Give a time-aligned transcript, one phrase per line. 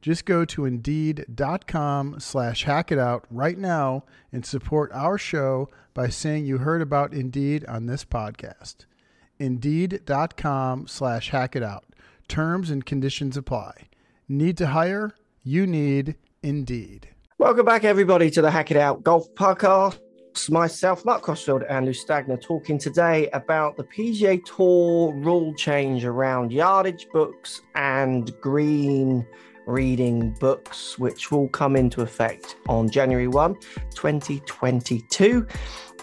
[0.00, 6.08] Just go to Indeed.com slash hack it out right now and support our show by
[6.08, 8.86] saying you heard about Indeed on this podcast.
[9.38, 11.84] Indeed.com slash hack it out.
[12.28, 13.88] Terms and conditions apply.
[14.26, 15.14] Need to hire?
[15.42, 17.08] You need Indeed.
[17.36, 19.98] Welcome back, everybody, to the Hack It Out Golf Podcast.
[20.48, 26.52] Myself, Mark Crossfield, and Lou Stagner talking today about the PGA Tour rule change around
[26.52, 29.26] yardage books and green
[29.70, 33.54] reading books, which will come into effect on January 1,
[33.94, 35.46] 2022.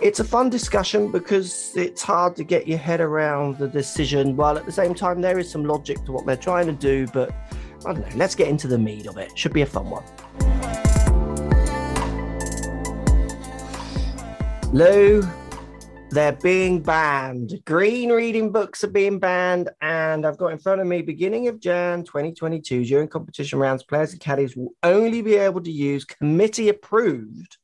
[0.01, 4.57] It's a fun discussion because it's hard to get your head around the decision, while
[4.57, 7.07] at the same time, there is some logic to what they're trying to do.
[7.07, 7.31] But
[7.85, 9.37] I don't know, let's get into the meat of it.
[9.37, 10.03] Should be a fun one.
[14.73, 15.23] Lou,
[16.09, 17.59] they're being banned.
[17.65, 19.69] Green reading books are being banned.
[19.81, 24.13] And I've got in front of me, beginning of Jan 2022, during competition rounds, players
[24.13, 27.57] and caddies will only be able to use committee approved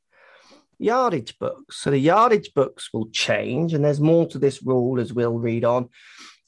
[0.78, 1.78] yardage books.
[1.78, 3.72] So the yardage books will change.
[3.72, 5.88] And there's more to this rule as we'll read on.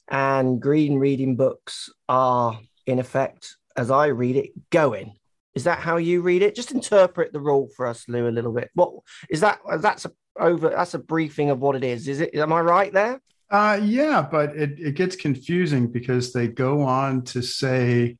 [0.07, 5.15] And green reading books are, in effect, as I read it, going.
[5.55, 6.53] Is that how you read it?
[6.53, 8.69] Just interpret the rule for us, Lou, a little bit.
[8.75, 8.93] What
[9.27, 9.59] is that?
[9.79, 10.69] That's a over.
[10.69, 12.07] That's a briefing of what it is.
[12.07, 12.35] Is it?
[12.35, 13.21] Am I right there?
[13.49, 18.17] Uh, yeah, but it, it gets confusing because they go on to say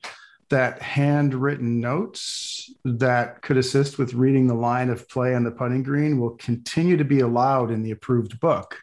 [0.50, 5.83] that handwritten notes that could assist with reading the line of play on the putting
[5.83, 8.79] green will continue to be allowed in the approved book.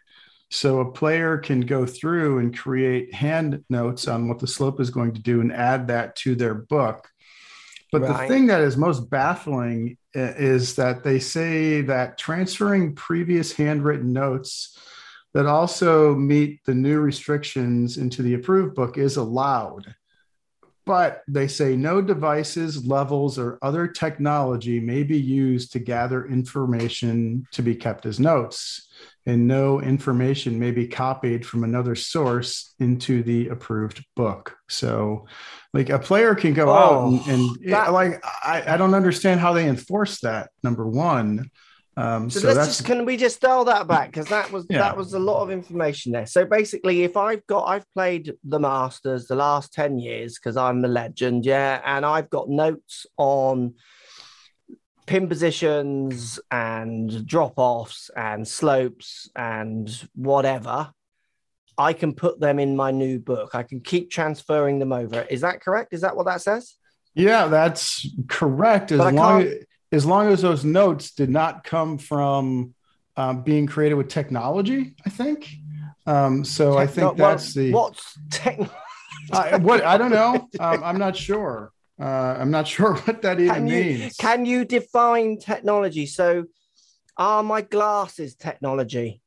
[0.51, 4.91] So a player can go through and create hand notes on what the slope is
[4.91, 7.09] going to do and add that to their book.
[7.91, 8.23] But right.
[8.23, 14.79] the thing that is most baffling is that they say that transferring previous handwritten notes
[15.33, 19.95] that also meet the new restrictions into the approved book is allowed.
[20.87, 27.47] But they say no devices, levels, or other technology may be used to gather information
[27.53, 28.87] to be kept as notes,
[29.25, 34.57] and no information may be copied from another source into the approved book.
[34.69, 35.27] So,
[35.73, 39.41] like a player can go oh, out and, and that, like I, I don't understand
[39.41, 40.51] how they enforce that.
[40.63, 41.51] Number one,
[41.97, 44.79] um, so, so let's just can we just dial that back because that was yeah.
[44.79, 46.27] that was a lot of information there.
[46.27, 50.83] So basically, if I've got I've played the Masters the last ten years because I'm
[50.83, 53.75] the legend, yeah, and I've got notes on
[55.07, 60.91] pin positions and drop offs and slopes and whatever.
[61.77, 63.55] I can put them in my new book.
[63.55, 65.23] I can keep transferring them over.
[65.23, 65.93] Is that correct?
[65.93, 66.75] Is that what that says?
[67.15, 68.93] Yeah, that's correct.
[68.93, 69.49] As long
[69.95, 72.75] as long as those notes did not come from
[73.17, 75.49] um, being created with technology, I think.
[76.07, 78.75] Um, so I think that's the what's technology.
[79.61, 80.49] what I don't know.
[80.61, 81.73] Um, I'm not sure.
[82.01, 84.17] Uh, I'm not sure what that even can you, means.
[84.17, 86.07] Can you define technology?
[86.07, 86.45] So,
[87.17, 89.23] are my glasses technology?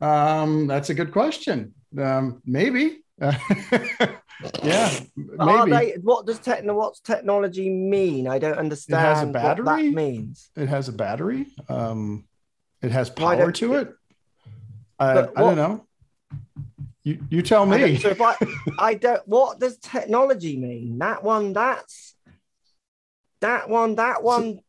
[0.00, 1.74] Um, that's a good question.
[1.98, 2.98] Um, maybe.
[4.62, 5.70] yeah, maybe.
[5.70, 6.74] They, what does techno?
[6.74, 8.28] What's technology mean?
[8.28, 9.00] I don't understand.
[9.00, 9.64] It has a battery.
[9.64, 11.46] What that means it has a battery.
[11.68, 12.26] Um,
[12.82, 13.94] it has power to it.
[14.98, 15.86] I, I don't know.
[17.04, 17.96] You you tell me.
[17.96, 18.36] So if I
[18.78, 19.26] I don't.
[19.26, 20.98] What does technology mean?
[20.98, 21.54] That one.
[21.54, 22.14] That's
[23.40, 23.94] that one.
[23.94, 24.60] That one.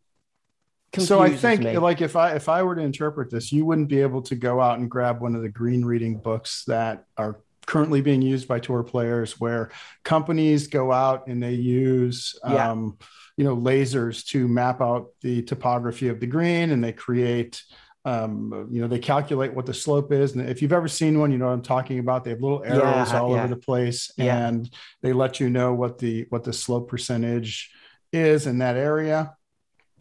[0.96, 1.78] So, so I think me.
[1.78, 4.62] like if I if I were to interpret this, you wouldn't be able to go
[4.62, 8.60] out and grab one of the green reading books that are currently being used by
[8.60, 9.70] tour players where
[10.04, 12.72] companies go out and they use yeah.
[12.72, 12.98] um,
[13.36, 17.62] you know lasers to map out the topography of the green and they create
[18.06, 21.30] um, you know they calculate what the slope is and if you've ever seen one
[21.30, 23.44] you know what i'm talking about they have little arrows yeah, all yeah.
[23.44, 27.70] over the place and they let you know what the what the slope percentage
[28.14, 29.36] is in that area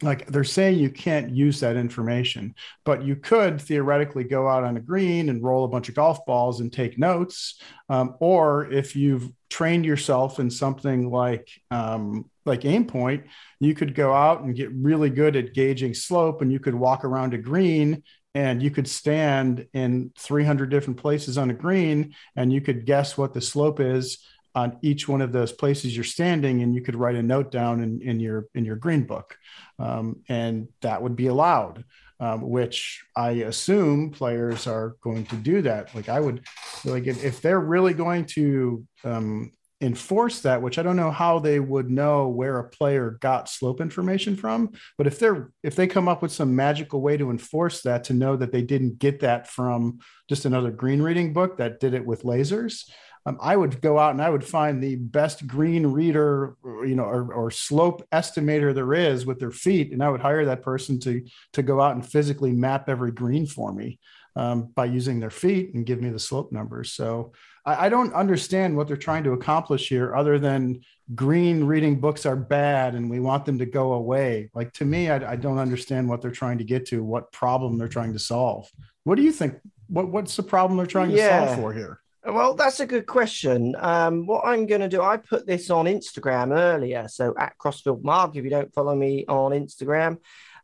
[0.01, 2.53] like they're saying you can't use that information,
[2.85, 6.25] but you could theoretically go out on a green and roll a bunch of golf
[6.25, 7.59] balls and take notes.
[7.89, 13.23] Um, or if you've trained yourself in something like um, like Aimpoint,
[13.59, 17.03] you could go out and get really good at gauging slope, and you could walk
[17.03, 18.03] around a green
[18.35, 23.17] and you could stand in 300 different places on a green, and you could guess
[23.17, 24.19] what the slope is
[24.55, 27.81] on each one of those places you're standing and you could write a note down
[27.81, 29.37] in, in your in your green book.
[29.79, 31.83] Um, and that would be allowed
[32.19, 35.93] um, which i assume players are going to do that.
[35.93, 36.45] Like i would
[36.85, 41.37] like if, if they're really going to um, enforce that which i don't know how
[41.37, 45.85] they would know where a player got slope information from but if they're if they
[45.85, 49.19] come up with some magical way to enforce that to know that they didn't get
[49.19, 52.89] that from just another green reading book that did it with lasers
[53.27, 57.03] um, I would go out and I would find the best green reader, you know,
[57.03, 60.97] or, or, slope estimator there is with their feet, and I would hire that person
[61.01, 63.99] to to go out and physically map every green for me
[64.37, 66.93] um, by using their feet and give me the slope numbers.
[66.93, 67.33] So
[67.65, 70.79] I, I don't understand what they're trying to accomplish here, other than
[71.13, 74.49] green reading books are bad and we want them to go away.
[74.53, 77.77] Like to me, I, I don't understand what they're trying to get to, what problem
[77.77, 78.69] they're trying to solve.
[79.03, 79.55] What do you think?
[79.87, 81.99] What what's the problem they're trying to solve for here?
[82.29, 83.73] Well, that's a good question.
[83.79, 87.07] Um, what I'm going to do, I put this on Instagram earlier.
[87.07, 90.17] So at Crossfield Mark, if you don't follow me on Instagram,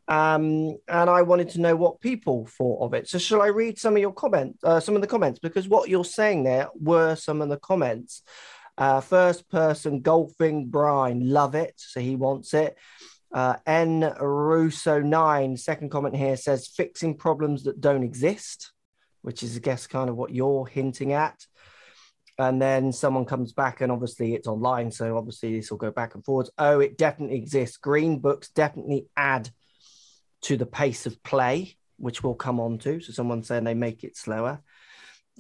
[0.10, 3.08] um, and I wanted to know what people thought of it.
[3.08, 5.40] So shall I read some of your comments, uh, some of the comments?
[5.40, 8.24] Because what you're saying there were some of the comments.
[8.78, 11.76] Uh, first person golfing, Brian, love it.
[11.78, 12.78] So he wants it.
[13.34, 18.74] Uh, N Russo nine, second comment here says fixing problems that don't exist,
[19.22, 21.46] which is, I guess, kind of what you're hinting at
[22.38, 26.16] and then someone comes back and obviously it's online so obviously this will go back
[26.16, 26.50] and forwards.
[26.58, 27.78] Oh it definitely exists.
[27.78, 29.50] Green books definitely add
[30.44, 33.00] to the pace of play which we'll come on to.
[33.00, 34.62] So someone's saying they make it slower.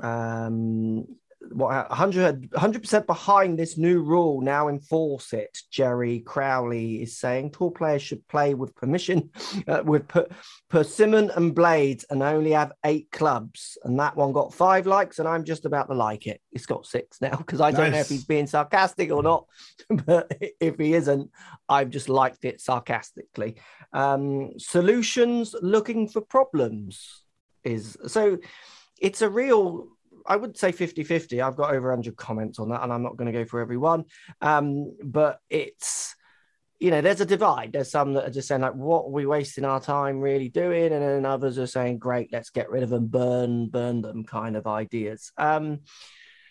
[0.01, 1.06] Um
[1.51, 4.42] what 100 percent behind this new rule.
[4.42, 5.57] Now enforce it.
[5.72, 9.30] Jerry Crowley is saying tour players should play with permission,
[9.68, 10.28] uh, with per-
[10.69, 13.78] persimmon and blades, and only have eight clubs.
[13.84, 16.42] And that one got five likes, and I'm just about to like it.
[16.51, 19.45] It's got six now because I don't know if he's being sarcastic or not.
[19.90, 21.30] but if he isn't,
[21.68, 23.56] I've just liked it sarcastically.
[23.92, 27.24] Um, solutions looking for problems
[27.63, 28.38] is so.
[29.01, 29.90] It's a real
[30.25, 31.41] I would say 50 50.
[31.41, 33.77] I've got over 100 comments on that, and I'm not going to go for every
[33.77, 34.05] one.
[34.41, 36.15] Um, but it's,
[36.79, 37.73] you know, there's a divide.
[37.73, 40.91] There's some that are just saying, like, what are we wasting our time really doing?
[40.91, 44.55] And then others are saying, great, let's get rid of them, burn, burn them kind
[44.55, 45.31] of ideas.
[45.37, 45.81] Um,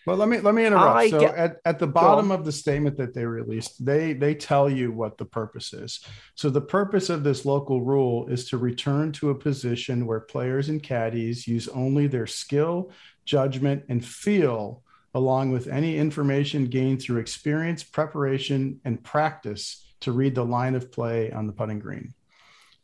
[0.05, 0.97] well, let me let me interrupt.
[0.97, 4.35] I so get, at, at the bottom of the statement that they released, they they
[4.35, 6.01] tell you what the purpose is.
[6.35, 10.67] So the purpose of this local rule is to return to a position where players
[10.67, 12.91] and caddies use only their skill,
[13.25, 14.83] judgment, and feel,
[15.13, 20.91] along with any information gained through experience, preparation, and practice to read the line of
[20.91, 22.13] play on the putting green.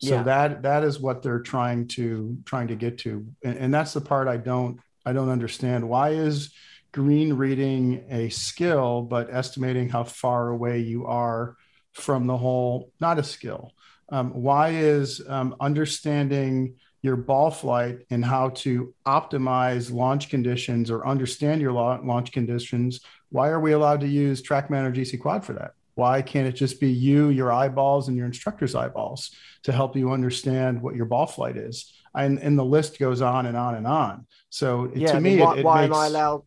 [0.01, 0.23] So yeah.
[0.23, 4.01] that that is what they're trying to trying to get to, and, and that's the
[4.01, 5.87] part I don't I don't understand.
[5.89, 6.53] Why is
[6.93, 11.57] green reading a skill, but estimating how far away you are
[11.93, 13.73] from the hole not a skill?
[14.11, 21.07] Um, why is um, understanding your ball flight and how to optimize launch conditions or
[21.07, 25.53] understand your launch conditions, why are we allowed to use TrackMan or GC Quad for
[25.53, 25.71] that?
[25.95, 29.31] Why can't it just be you, your eyeballs, and your instructor's eyeballs
[29.63, 31.93] to help you understand what your ball flight is?
[32.15, 34.25] And, and the list goes on and on and on.
[34.49, 36.43] So yeah, to me, why, it, it why makes, am I allowed?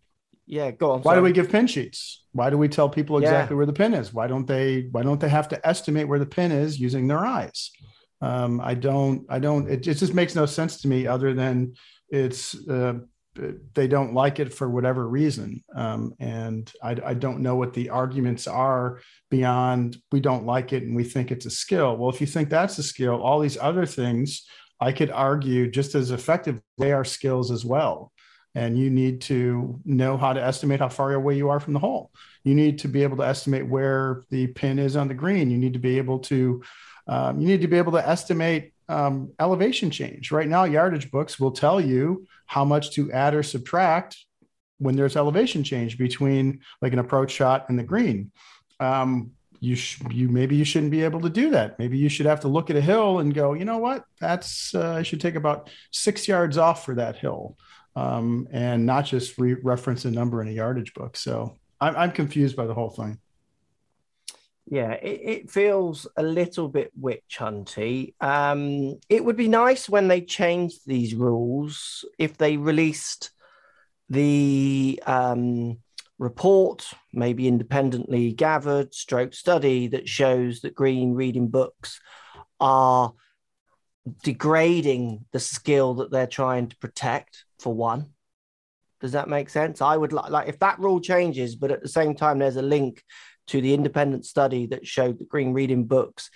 [0.46, 1.02] Yeah, go on.
[1.02, 1.18] Why sorry.
[1.18, 2.24] do we give pin sheets?
[2.32, 3.56] Why do we tell people exactly yeah.
[3.58, 4.12] where the pin is?
[4.12, 4.88] Why don't they?
[4.90, 7.70] Why don't they have to estimate where the pin is using their eyes?
[8.22, 11.74] Um, I don't, I don't, it, it, just makes no sense to me other than
[12.08, 12.94] it's, uh,
[13.74, 15.62] they don't like it for whatever reason.
[15.74, 19.00] Um, and I, I, don't know what the arguments are
[19.30, 21.96] beyond we don't like it and we think it's a skill.
[21.96, 24.46] Well, if you think that's a skill, all these other things
[24.80, 28.12] I could argue just as effective, they are skills as well.
[28.54, 31.78] And you need to know how to estimate how far away you are from the
[31.78, 32.10] hole.
[32.44, 35.50] You need to be able to estimate where the pin is on the green.
[35.50, 36.62] You need to be able to
[37.06, 40.30] um, you need to be able to estimate um, elevation change.
[40.30, 44.16] Right now, yardage books will tell you how much to add or subtract
[44.78, 48.32] when there's elevation change between like an approach shot and the green.
[48.80, 51.78] Um, you sh- you maybe you shouldn't be able to do that.
[51.78, 54.04] Maybe you should have to look at a hill and go, you know what?
[54.20, 57.56] That's uh, I should take about six yards off for that hill,
[57.94, 61.16] um, and not just re- reference a number in a yardage book.
[61.16, 63.18] So I'm, I'm confused by the whole thing.
[64.66, 68.14] Yeah, it, it feels a little bit witch hunty.
[68.20, 73.30] Um, it would be nice when they changed these rules if they released
[74.08, 75.78] the um,
[76.18, 82.00] report, maybe independently gathered, stroke study that shows that green reading books
[82.60, 83.12] are
[84.22, 88.10] degrading the skill that they're trying to protect for one
[89.00, 91.88] does that make sense i would like, like if that rule changes but at the
[91.88, 93.02] same time there's a link
[93.52, 96.30] to the independent study that showed that green reading books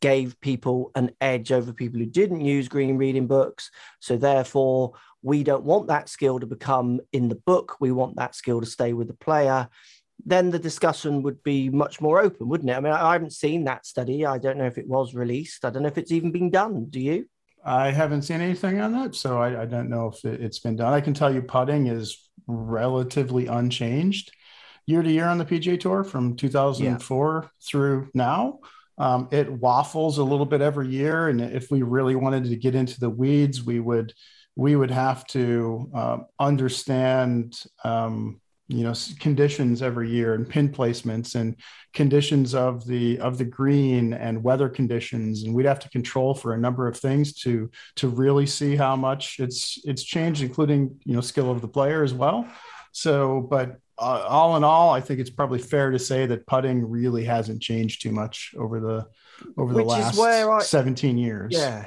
[0.00, 4.92] gave people an edge over people who didn't use green reading books so therefore
[5.22, 8.66] we don't want that skill to become in the book we want that skill to
[8.66, 9.68] stay with the player
[10.24, 12.74] then the discussion would be much more open, wouldn't it?
[12.74, 14.24] I mean, I haven't seen that study.
[14.24, 15.64] I don't know if it was released.
[15.64, 16.86] I don't know if it's even been done.
[16.90, 17.28] Do you?
[17.64, 20.76] I haven't seen anything on that, so I, I don't know if it, has been
[20.76, 20.92] done.
[20.92, 24.30] I can tell you, putting is relatively unchanged
[24.86, 27.48] year to year on the PGA Tour from 2004 yeah.
[27.60, 28.60] through now.
[28.98, 32.74] Um, it waffles a little bit every year, and if we really wanted to get
[32.74, 34.12] into the weeds, we would
[34.54, 38.40] we would have to uh, understand um,
[38.72, 41.56] you know conditions every year and pin placements and
[41.92, 46.54] conditions of the of the green and weather conditions and we'd have to control for
[46.54, 51.14] a number of things to to really see how much it's it's changed including you
[51.14, 52.48] know skill of the player as well
[52.92, 56.88] so but uh, all in all i think it's probably fair to say that putting
[56.88, 59.06] really hasn't changed too much over the
[59.56, 61.86] over the Which last I, 17 years yeah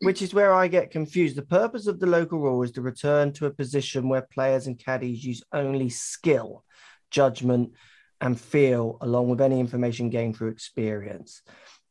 [0.00, 1.36] which is where I get confused.
[1.36, 4.78] The purpose of the local rule is to return to a position where players and
[4.78, 6.64] caddies use only skill,
[7.10, 7.72] judgment,
[8.20, 11.42] and feel, along with any information gained through experience,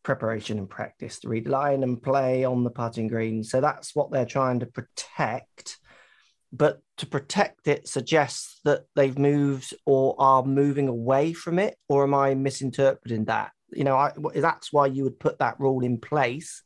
[0.03, 3.43] preparation, and practice to read line and play on the putting green.
[3.43, 5.77] So that's what they're trying to protect.
[6.51, 12.03] But to protect it suggests that they've moved or are moving away from it, or
[12.03, 13.51] am I misinterpreting that?
[13.71, 16.63] You know, I, that's why you would put that rule in place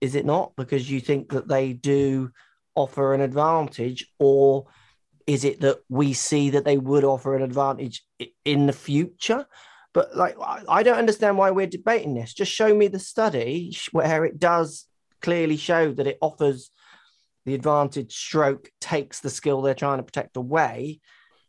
[0.00, 0.52] is it not?
[0.56, 2.30] Because you think that they do
[2.74, 4.66] offer an advantage, or
[5.26, 8.04] is it that we see that they would offer an advantage
[8.44, 9.46] in the future?
[9.92, 10.36] But like,
[10.68, 12.34] I don't understand why we're debating this.
[12.34, 14.86] Just show me the study where it does
[15.20, 16.70] clearly show that it offers
[17.48, 21.00] the advantage stroke takes the skill they're trying to protect away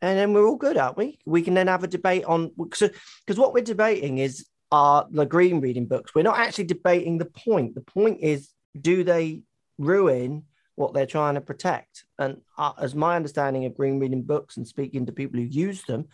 [0.02, 2.92] and then we're all good aren't we we can then have a debate on because
[3.36, 6.14] what we're debating is are the green reading books.
[6.14, 7.76] We're not actually debating the point.
[7.76, 9.42] The point is, do they
[9.78, 10.44] ruin
[10.76, 12.06] what they're trying to protect?
[12.18, 15.84] And uh, as my understanding of green reading books and speaking to people who use
[15.84, 16.08] them,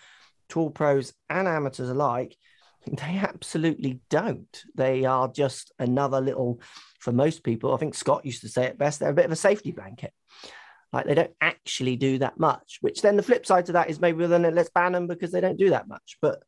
[0.48, 2.36] tour pros and amateurs alike,
[2.88, 4.64] they absolutely don't.
[4.76, 6.62] They are just another little,
[7.00, 9.32] for most people, I think Scott used to say it best, they're a bit of
[9.32, 10.14] a safety blanket.
[10.94, 14.00] Like they don't actually do that much, which then the flip side to that is
[14.00, 16.18] maybe then let's ban them because they don't do that much.
[16.22, 16.42] But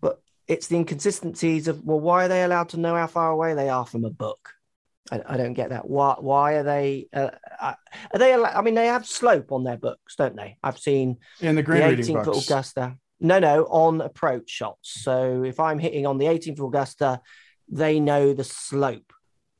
[0.00, 3.54] but it's the inconsistencies of well, why are they allowed to know how far away
[3.54, 4.50] they are from a book?
[5.10, 5.88] I, I don't get that.
[5.88, 6.14] Why?
[6.18, 7.08] Why are they?
[7.12, 7.74] Uh, uh
[8.12, 8.32] are they?
[8.32, 10.58] I mean, they have slope on their books, don't they?
[10.62, 12.96] I've seen in the green the 18th foot Augusta.
[13.22, 15.02] No, no, on approach shots.
[15.02, 17.20] So if I'm hitting on the 18th Augusta,
[17.68, 19.12] they know the slope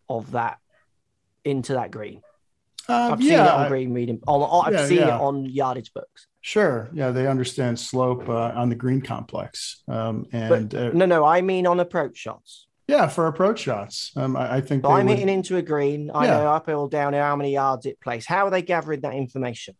[0.08, 0.58] of that
[1.44, 2.22] into that green.
[2.88, 4.20] Um, I've yeah, seen it on green reading.
[4.26, 5.16] On, I've yeah, seen yeah.
[5.16, 6.26] it on yardage books.
[6.40, 6.90] Sure.
[6.92, 9.84] Yeah, they understand slope uh, on the green complex.
[9.86, 12.66] Um, and but, uh, no, no, I mean on approach shots.
[12.88, 14.84] Yeah, for approach shots, um, I, I, think.
[14.84, 15.16] I'm would...
[15.16, 16.10] hitting into a green.
[16.12, 18.26] I know uphill, downhill, how many yards it plays.
[18.26, 19.76] How are they gathering that information?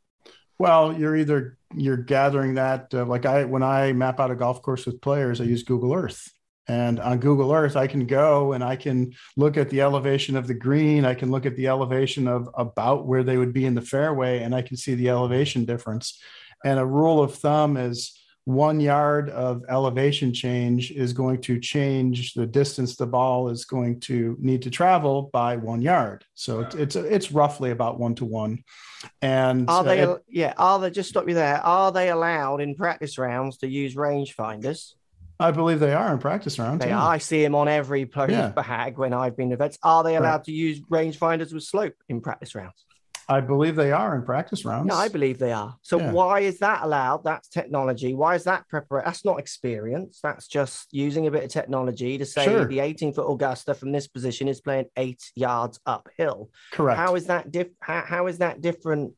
[0.58, 4.62] Well, you're either you're gathering that uh, like I when I map out a golf
[4.62, 6.30] course with players, I use Google Earth.
[6.68, 10.46] And on Google Earth, I can go and I can look at the elevation of
[10.46, 11.04] the green.
[11.04, 14.42] I can look at the elevation of about where they would be in the fairway,
[14.42, 16.20] and I can see the elevation difference.
[16.64, 22.34] And a rule of thumb is one yard of elevation change is going to change
[22.34, 26.24] the distance the ball is going to need to travel by one yard.
[26.34, 28.64] So it's it's, it's roughly about one to one.
[29.20, 30.00] And are they?
[30.00, 30.90] Uh, it, yeah, are they?
[30.90, 31.58] Just stop you there.
[31.58, 34.94] Are they allowed in practice rounds to use rangefinders?
[35.38, 36.84] I believe they are in practice rounds.
[36.84, 37.00] They yeah.
[37.00, 37.14] are.
[37.14, 38.48] I see them on every post yeah.
[38.50, 39.78] bag when I've been events.
[39.82, 40.44] Are they allowed right.
[40.44, 42.84] to use rangefinders with slope in practice rounds?
[43.32, 44.88] I believe they are in practice rounds.
[44.88, 45.74] Yeah, I believe they are.
[45.80, 46.12] So yeah.
[46.12, 47.24] why is that allowed?
[47.24, 48.14] That's technology.
[48.14, 49.06] Why is that preparation?
[49.06, 50.20] That's not experience.
[50.22, 52.66] That's just using a bit of technology to say sure.
[52.66, 56.50] the 18 foot Augusta from this position is playing eight yards uphill.
[56.72, 56.98] Correct.
[56.98, 57.68] How is that diff?
[57.80, 59.14] How, how is that different?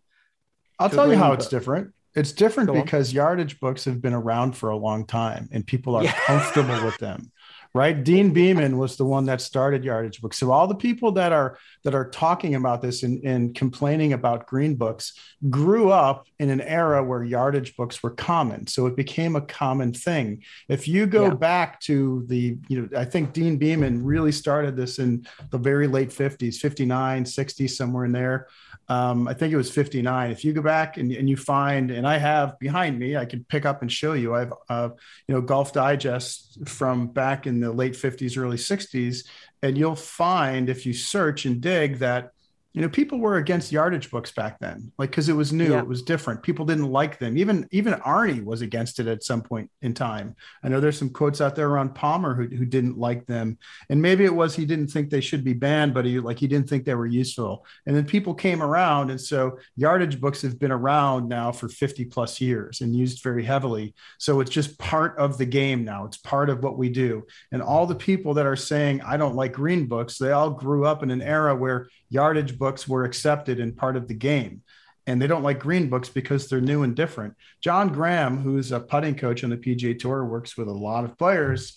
[0.78, 1.40] I'll tell you how book?
[1.40, 1.92] it's different.
[2.14, 6.04] It's different because yardage books have been around for a long time and people are
[6.04, 6.12] yeah.
[6.26, 7.32] comfortable with them
[7.74, 8.04] right?
[8.04, 10.38] Deane Beman was the one that started yardage books.
[10.38, 14.46] So all the people that are that are talking about this and, and complaining about
[14.46, 15.18] green books
[15.50, 18.68] grew up in an era where yardage books were common.
[18.68, 20.44] So it became a common thing.
[20.68, 21.34] If you go yeah.
[21.34, 25.88] back to the, you know, I think Deane Beman really started this in the very
[25.88, 28.46] late 50s, 59, 60, somewhere in there
[28.88, 30.30] um, I think it was 59.
[30.30, 33.44] If you go back and, and, you find, and I have behind me, I can
[33.44, 34.34] pick up and show you.
[34.34, 34.88] I have, uh,
[35.26, 39.26] you know, Golf Digest from back in the late 50s, early 60s,
[39.62, 42.32] and you'll find if you search and dig that
[42.74, 45.78] you know people were against yardage books back then like because it was new yeah.
[45.78, 46.42] it was different.
[46.42, 47.38] People didn't like them.
[47.38, 50.34] Even even arnie was against it at some point in time.
[50.62, 53.58] I know there's some quotes out there around palmer who, who didn't like them.
[53.88, 56.48] And maybe it was he didn't think they should be banned but he like he
[56.48, 57.64] didn't think they were useful.
[57.86, 62.06] And then people came around and so yardage books have been around now for 50
[62.06, 63.94] plus years and used very heavily.
[64.18, 66.06] So it's just part of the game now.
[66.06, 67.24] It's part of what we do.
[67.52, 70.84] And all the people that are saying i don't like green books they all grew
[70.84, 74.62] up in an era where yardage books were accepted and part of the game.
[75.06, 77.34] And they don't like green books because they're new and different.
[77.60, 81.18] John Graham, who's a putting coach on the PGA Tour, works with a lot of
[81.18, 81.76] players,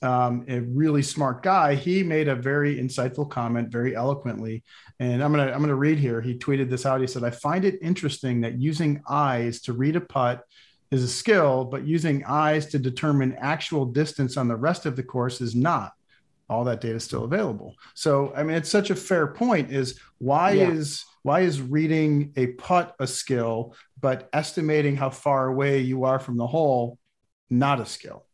[0.00, 1.74] um, a really smart guy.
[1.74, 4.62] He made a very insightful comment, very eloquently.
[5.00, 6.20] And I'm gonna I'm gonna read here.
[6.20, 7.00] He tweeted this out.
[7.00, 10.44] He said, "I find it interesting that using eyes to read a putt."
[10.90, 15.02] is a skill, but using eyes to determine actual distance on the rest of the
[15.02, 15.92] course is not
[16.48, 17.74] all that data is still available.
[17.94, 20.70] So, I mean, it's such a fair point is why yeah.
[20.70, 26.18] is why is reading a putt a skill, but estimating how far away you are
[26.18, 26.98] from the hole
[27.50, 28.24] not a skill?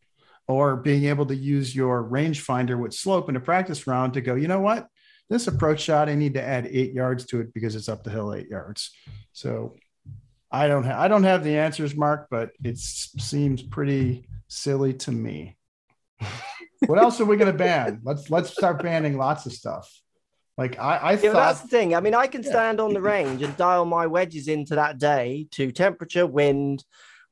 [0.47, 4.35] Or being able to use your rangefinder with slope in a practice round to go,
[4.35, 4.87] you know what?
[5.27, 8.11] This approach shot, I need to add eight yards to it because it's up the
[8.11, 8.91] hill eight yards.
[9.33, 9.75] So
[10.51, 15.11] I don't have I don't have the answers, Mark, but it seems pretty silly to
[15.11, 15.57] me.
[16.87, 18.01] what else are we going to ban?
[18.03, 19.89] Let's let's start banning lots of stuff.
[20.57, 21.95] Like I, I yeah, thought that's the thing.
[21.95, 22.85] I mean, I can stand yeah.
[22.85, 26.83] on the range and dial my wedges into that day to temperature, wind,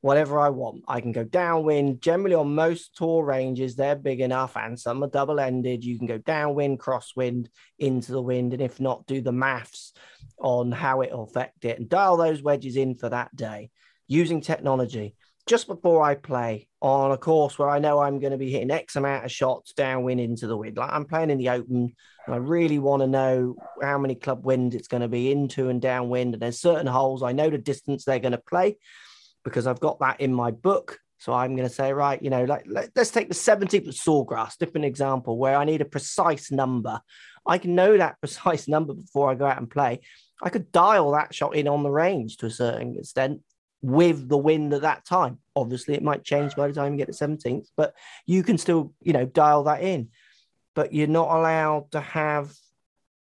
[0.02, 0.84] whatever I want.
[0.86, 2.02] I can go downwind.
[2.02, 5.82] Generally, on most tour ranges, they're big enough, and some are double-ended.
[5.82, 9.94] You can go downwind, crosswind, into the wind, and if not, do the maths
[10.38, 13.70] on how it will affect it and dial those wedges in for that day
[14.06, 15.14] using technology
[15.46, 18.70] just before I play on a course where I know I'm going to be hitting
[18.70, 20.76] X amount of shots downwind into the wind.
[20.76, 21.94] Like I'm playing in the open,
[22.26, 25.68] and I really want to know how many club winds it's going to be into
[25.68, 26.34] and downwind.
[26.34, 28.78] And there's certain holes I know the distance they're going to play
[29.44, 30.98] because I've got that in my book.
[31.18, 33.94] So I'm going to say, right, you know, like let, us take the 17th of
[33.94, 37.00] Sawgrass, different example where I need a precise number.
[37.46, 40.00] I can know that precise number before I go out and play.
[40.42, 43.40] I could dial that shot in on the range to a certain extent
[43.84, 45.38] with the wind at that time.
[45.54, 47.94] Obviously, it might change by the time you get to 17th, but
[48.24, 50.08] you can still, you know, dial that in.
[50.74, 52.50] But you're not allowed to have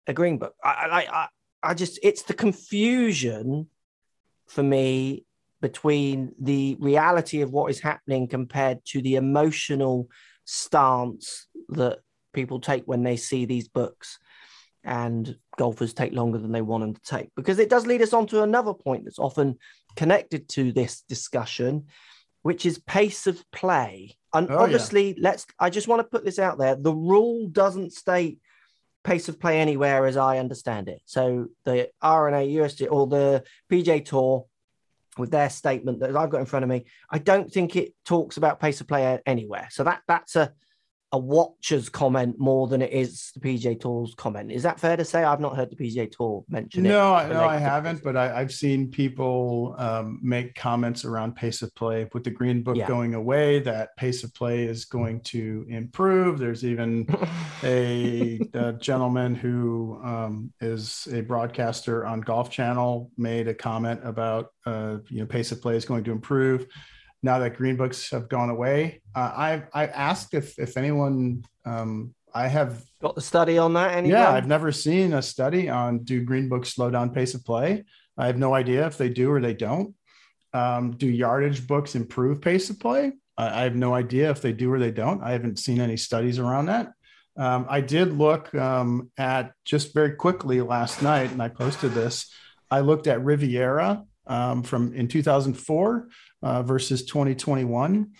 [0.08, 0.54] a green book.
[0.62, 1.28] I, I,
[1.62, 3.68] I just, it's the confusion
[4.48, 5.24] for me
[5.60, 10.08] between the reality of what is happening compared to the emotional
[10.44, 12.00] stance that
[12.32, 14.18] people take when they see these books
[14.84, 18.12] and golfers take longer than they want them to take because it does lead us
[18.12, 19.58] on to another point that's often
[19.98, 21.86] connected to this discussion,
[22.42, 24.16] which is pace of play.
[24.32, 25.16] And oh, obviously, yeah.
[25.18, 26.76] let's, I just want to put this out there.
[26.76, 28.38] The rule doesn't state
[29.02, 31.02] pace of play anywhere as I understand it.
[31.04, 34.46] So the R&A USG or the PGA Tour
[35.16, 38.36] with their statement that I've got in front of me, I don't think it talks
[38.36, 39.66] about pace of play anywhere.
[39.72, 40.52] So that that's a
[41.12, 44.52] a watcher's comment more than it is the PGA Tour's comment.
[44.52, 45.24] Is that fair to say?
[45.24, 47.28] I've not heard the PGA Tour mention no, it.
[47.28, 48.02] No, no, I haven't.
[48.02, 52.62] But I, have seen people um, make comments around pace of play with the Green
[52.62, 52.86] Book yeah.
[52.86, 53.58] going away.
[53.60, 56.38] That pace of play is going to improve.
[56.38, 57.06] There's even
[57.62, 64.50] a, a, gentleman who um, is a broadcaster on Golf Channel made a comment about
[64.66, 66.66] uh, you know pace of play is going to improve
[67.22, 69.02] now that green books have gone away.
[69.14, 73.92] Uh, I've I asked if if anyone um, I have got the study on that.
[73.92, 74.18] Anyone?
[74.18, 77.84] Yeah, I've never seen a study on do green books slow down pace of play.
[78.16, 79.94] I have no idea if they do or they don't.
[80.52, 83.12] Um, do yardage books improve pace of play?
[83.36, 85.22] I, I, have no idea if they do or they don't.
[85.22, 86.92] I haven't seen any studies around that.
[87.36, 92.32] Um, I did look um, at just very quickly last night, and I posted this.
[92.70, 96.08] I looked at Riviera um, from in 2004
[96.42, 98.12] uh, versus 2021.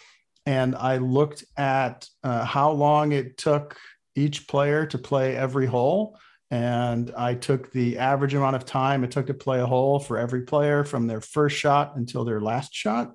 [0.46, 3.76] And I looked at uh, how long it took
[4.16, 6.18] each player to play every hole.
[6.50, 10.16] And I took the average amount of time it took to play a hole for
[10.16, 13.14] every player from their first shot until their last shot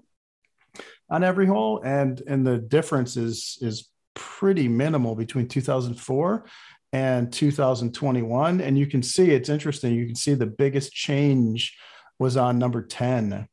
[1.09, 1.81] on every hole.
[1.83, 6.45] And, and the difference is, is pretty minimal between 2004
[6.91, 8.61] and 2021.
[8.61, 9.95] And you can see it's interesting.
[9.95, 11.75] You can see the biggest change
[12.19, 13.47] was on number 10.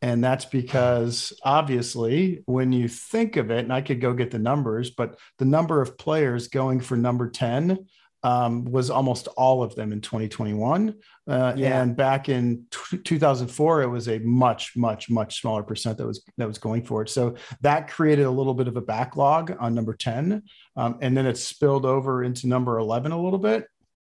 [0.00, 4.38] And that's because obviously, when you think of it, and I could go get the
[4.38, 7.86] numbers, but the number of players going for number 10
[8.22, 10.94] um, was almost all of them in 2021.
[11.26, 11.82] Uh, yeah.
[11.82, 16.24] And back in t- 2004, it was a much, much, much smaller percent that was
[16.36, 17.10] that was going for it.
[17.10, 20.42] So that created a little bit of a backlog on number 10,
[20.76, 23.66] um, and then it spilled over into number 11 a little bit.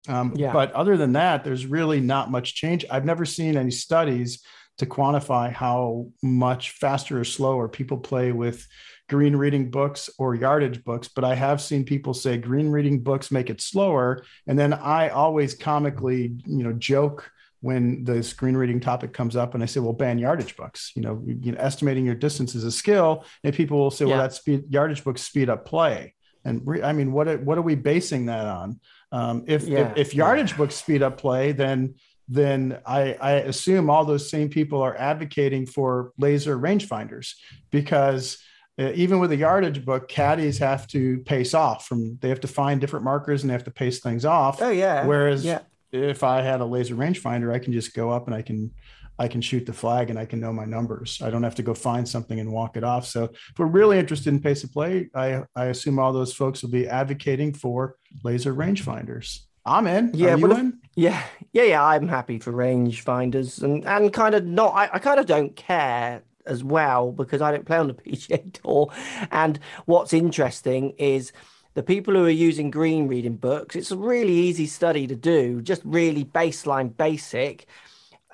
[0.08, 0.52] Um, yeah.
[0.52, 2.84] But other than that, there's really not much change.
[2.90, 4.42] I've never seen any studies
[4.78, 8.66] to quantify how much faster or slower people play with
[9.08, 13.30] green reading books or yardage books, but I have seen people say green reading books
[13.30, 14.24] make it slower.
[14.46, 19.54] And then I always comically, you know, joke when the screen reading topic comes up
[19.54, 22.64] and I say, well, ban yardage books, you know, you know, estimating your distance is
[22.64, 23.24] a skill.
[23.42, 24.12] And people will say, yeah.
[24.12, 26.14] well, that speed yardage books speed up play.
[26.44, 28.78] And re- I mean, what, what are we basing that on?
[29.10, 29.92] Um, if, yeah.
[29.92, 31.94] if, if yardage books speed up play, then
[32.28, 37.32] then I, I, assume all those same people are advocating for laser rangefinders
[37.70, 38.36] because
[38.78, 42.48] uh, even with a yardage book, caddies have to pace off from they have to
[42.48, 44.60] find different markers and they have to pace things off.
[44.60, 45.06] Oh yeah.
[45.06, 45.60] Whereas yeah.
[45.90, 48.72] if I had a laser rangefinder, I can just go up and I can
[49.18, 51.20] I can shoot the flag and I can know my numbers.
[51.22, 53.06] I don't have to go find something and walk it off.
[53.06, 56.62] So if we're really interested in pace of play, I, I assume all those folks
[56.62, 59.40] will be advocating for laser rangefinders.
[59.66, 60.12] I'm in.
[60.14, 60.78] Yeah, Are you in?
[60.94, 61.84] Yeah, yeah, yeah.
[61.84, 64.74] I'm happy for rangefinders and and kind of not.
[64.74, 68.52] I, I kind of don't care as well because I don't play on the PGA
[68.54, 68.90] Tour.
[69.30, 71.32] And what's interesting is
[71.74, 75.62] the people who are using green reading books, it's a really easy study to do,
[75.62, 77.66] just really baseline basic.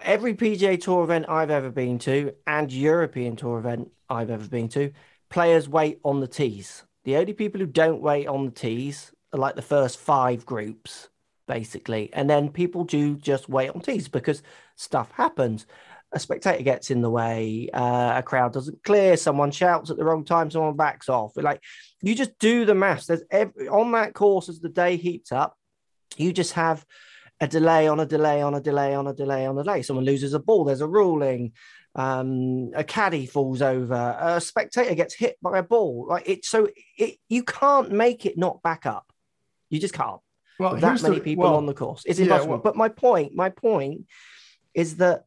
[0.04, 4.68] Every PGA Tour event I've ever been to and European Tour event I've ever been
[4.68, 4.92] to,
[5.30, 6.82] players wait on the tees.
[7.04, 11.08] The only people who don't wait on the tees are like the first five groups,
[11.48, 12.10] basically.
[12.12, 14.42] And then people do just wait on tees because
[14.76, 15.64] stuff happens
[16.14, 20.04] a spectator gets in the way, uh, a crowd doesn't clear, someone shouts at the
[20.04, 21.32] wrong time, someone backs off.
[21.36, 21.60] Like
[22.02, 23.06] you just do the maths.
[23.06, 25.56] There's every, on that course as the day heats up,
[26.16, 26.86] you just have
[27.44, 29.82] a delay on a delay on a delay on a delay on a delay.
[29.82, 31.52] Someone loses a ball, there's a ruling.
[31.94, 36.06] Um, a caddy falls over, a spectator gets hit by a ball.
[36.08, 39.06] Like it, so it you can't make it not back up.
[39.68, 40.20] You just can't.
[40.58, 42.46] Well, that many the, people well, on the course, it's impossible.
[42.46, 44.06] Yeah, well, but my point, my point
[44.72, 45.24] is that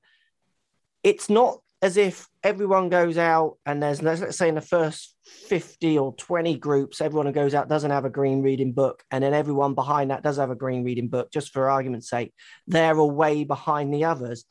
[1.04, 5.16] it's not as if everyone goes out and there's let's say in the first
[5.48, 9.24] 50 or 20 groups everyone who goes out doesn't have a green reading book and
[9.24, 12.34] then everyone behind that does have a green reading book just for argument's sake
[12.66, 14.46] they're way behind the others.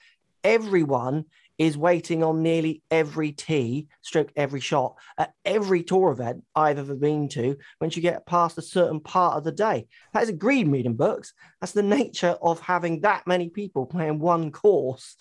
[0.45, 1.25] Everyone
[1.59, 6.95] is waiting on nearly every tee, stroke every shot at every tour event I've ever
[6.95, 9.87] been to once you get past a certain part of the day.
[10.13, 11.33] That is a green reading books.
[11.61, 15.17] That's the nature of having that many people playing one course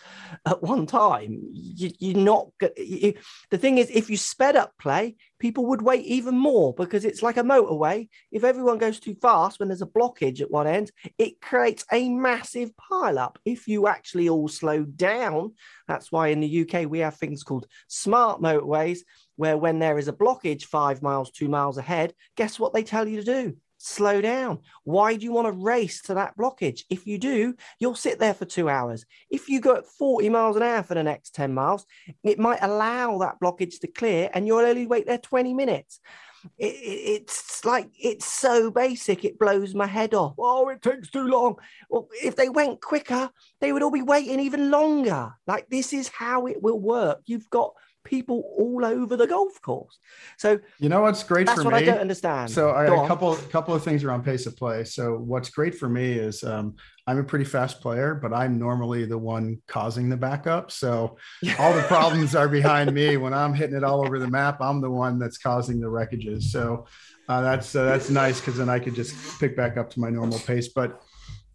[0.46, 1.40] at one time.
[1.52, 3.14] You, are not, you,
[3.50, 7.22] the thing is, if you sped up play, people would wait even more because it's
[7.22, 8.10] like a motorway.
[8.32, 12.10] If everyone goes too fast when there's a blockage at one end, it creates a
[12.10, 13.36] massive pileup.
[13.46, 15.54] If you actually all slow down,
[15.88, 19.02] that's why in the UK we have things called smart motorways,
[19.36, 23.08] where when there is a blockage five miles, two miles ahead, guess what they tell
[23.08, 23.56] you to do?
[23.86, 24.60] Slow down.
[24.84, 26.84] Why do you want to race to that blockage?
[26.90, 29.06] If you do, you'll sit there for two hours.
[29.30, 31.86] If you go at 40 miles an hour for the next 10 miles,
[32.24, 36.00] it might allow that blockage to clear and you'll only wait there 20 minutes.
[36.58, 40.36] It, it, it's like it's so basic, it blows my head off.
[40.38, 41.56] Oh, it takes too long.
[41.90, 43.30] Well, if they went quicker,
[43.62, 45.34] they would all be waiting even longer.
[45.48, 47.22] Like, this is how it will work.
[47.26, 47.74] You've got
[48.06, 50.00] people all over the golf course.
[50.38, 51.82] So you know what's great that's for what me?
[51.82, 52.50] I don't understand.
[52.52, 54.86] So I, a couple couple of things around pace of play.
[54.86, 56.76] So what's great for me is um,
[57.08, 60.72] I'm a pretty fast player, but I'm normally the one causing the backup.
[60.72, 61.18] So
[61.60, 63.18] all the problems are behind me.
[63.18, 66.44] When I'm hitting it all over the map, I'm the one that's causing the wreckages.
[66.44, 66.86] So
[67.28, 70.10] uh, that's uh, that's nice because then I could just pick back up to my
[70.10, 70.70] normal pace.
[70.70, 71.02] But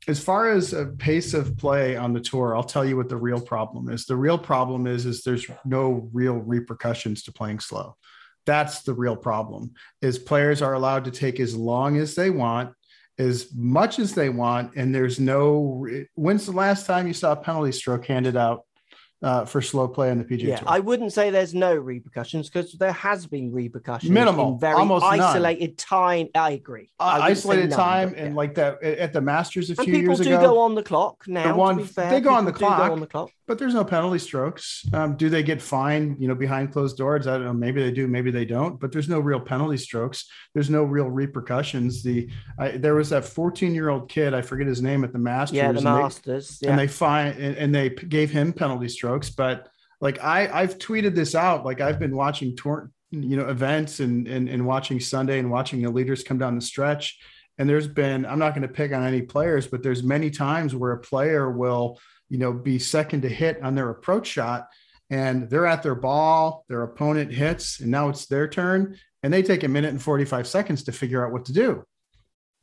[0.09, 3.17] as far as a pace of play on the tour, I'll tell you what the
[3.17, 4.07] real problem is.
[4.07, 7.97] The real problem is is there's no real repercussions to playing slow.
[8.47, 9.73] That's the real problem.
[10.01, 12.73] Is players are allowed to take as long as they want,
[13.19, 15.87] as much as they want, and there's no.
[16.15, 18.65] When's the last time you saw a penalty stroke handed out
[19.23, 20.69] uh, for slow play on the PGA yeah, Tour.
[20.69, 24.11] I wouldn't say there's no repercussions because there has been repercussions.
[24.11, 25.77] Minimal, very almost isolated none.
[25.77, 26.29] time.
[26.35, 26.91] I agree.
[26.99, 30.21] Uh, I isolated none, time and like that at the Masters a and few years
[30.21, 30.31] ago.
[30.31, 31.53] People do go on the clock now.
[31.53, 32.79] The one fair, they go on the clock.
[32.79, 33.31] Go on the clock.
[33.47, 34.87] but there's no penalty strokes.
[34.95, 37.27] Um, do they get fined, you know, behind closed doors?
[37.27, 37.53] I don't know.
[37.53, 38.81] Maybe they do, maybe they don't.
[38.81, 40.27] But there's no real penalty strokes.
[40.55, 42.03] There's no real repercussions.
[42.03, 45.19] The I, there was that 14 year old kid, I forget his name at the
[45.19, 45.57] Masters.
[45.57, 46.59] Yeah, the and Masters.
[46.59, 46.71] They, yeah.
[46.71, 49.69] And they find and, and they gave him penalty strokes, but
[50.01, 51.65] like I I've tweeted this out.
[51.65, 55.83] Like I've been watching tour, you know, events and and and watching Sunday and watching
[55.83, 57.19] the leaders come down the stretch.
[57.59, 60.75] And there's been I'm not going to pick on any players, but there's many times
[60.75, 61.99] where a player will
[62.31, 64.69] you know, be second to hit on their approach shot.
[65.11, 68.97] And they're at their ball, their opponent hits, and now it's their turn.
[69.23, 71.85] And they take a minute and 45 seconds to figure out what to do.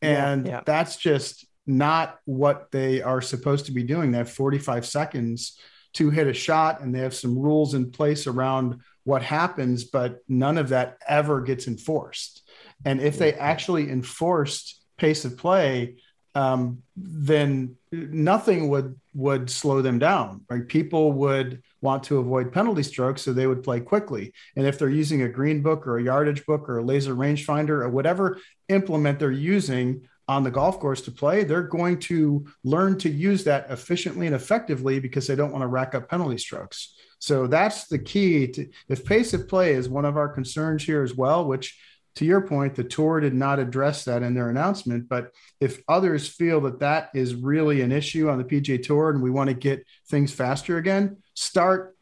[0.02, 0.62] And yeah, yeah.
[0.66, 4.12] that's just not what they are supposed to be doing.
[4.12, 5.60] They have 45 seconds
[5.98, 10.20] to hit a shot, and they have some rules in place around what happens, but
[10.28, 12.44] none of that ever gets enforced.
[12.86, 15.96] And if they actually enforced pace of play,
[16.36, 20.46] um, then nothing would would slow them down.
[20.48, 20.68] Right?
[20.68, 24.34] People would want to avoid penalty strokes, so they would play quickly.
[24.56, 27.82] And if they're using a green book or a yardage book or a laser rangefinder
[27.82, 32.98] or whatever implement they're using on the golf course to play, they're going to learn
[33.00, 36.96] to use that efficiently and effectively because they don't want to rack up penalty strokes.
[37.20, 41.02] So that's the key to if pace of play is one of our concerns here
[41.02, 41.80] as well, which
[42.18, 45.08] to your point, the tour did not address that in their announcement.
[45.08, 49.22] But if others feel that that is really an issue on the PGA Tour and
[49.22, 51.96] we want to get things faster again, start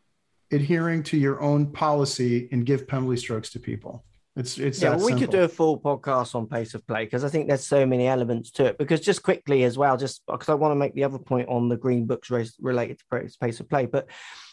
[0.52, 4.06] adhering to your own policy and give penalty strokes to people.
[4.36, 4.98] It's it's yeah.
[4.98, 7.86] we could do a full podcast on pace of play because I think there's so
[7.86, 8.78] many elements to it.
[8.78, 11.70] Because just quickly as well, just because I want to make the other point on
[11.70, 14.08] the green books race related to pace of play, but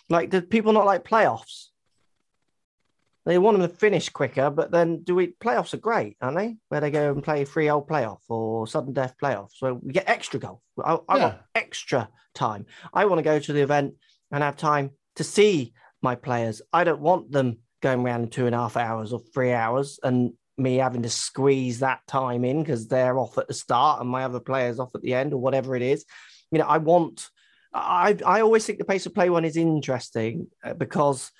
[0.08, 1.68] like, do people not like playoffs?
[3.24, 5.28] They want them to finish quicker, but then do we?
[5.28, 6.56] Playoffs are great, aren't they?
[6.68, 9.50] Where they go and play free old playoff or sudden death playoff.
[9.52, 10.60] So we get extra golf.
[10.84, 11.22] I, I yeah.
[11.24, 12.66] want extra time.
[12.92, 13.94] I want to go to the event
[14.30, 16.62] and have time to see my players.
[16.72, 19.98] I don't want them going around in two and a half hours or three hours
[20.02, 24.08] and me having to squeeze that time in because they're off at the start and
[24.08, 26.04] my other players off at the end or whatever it is.
[26.50, 27.28] You know, I want.
[27.74, 31.30] I I always think the pace of play one is interesting uh, because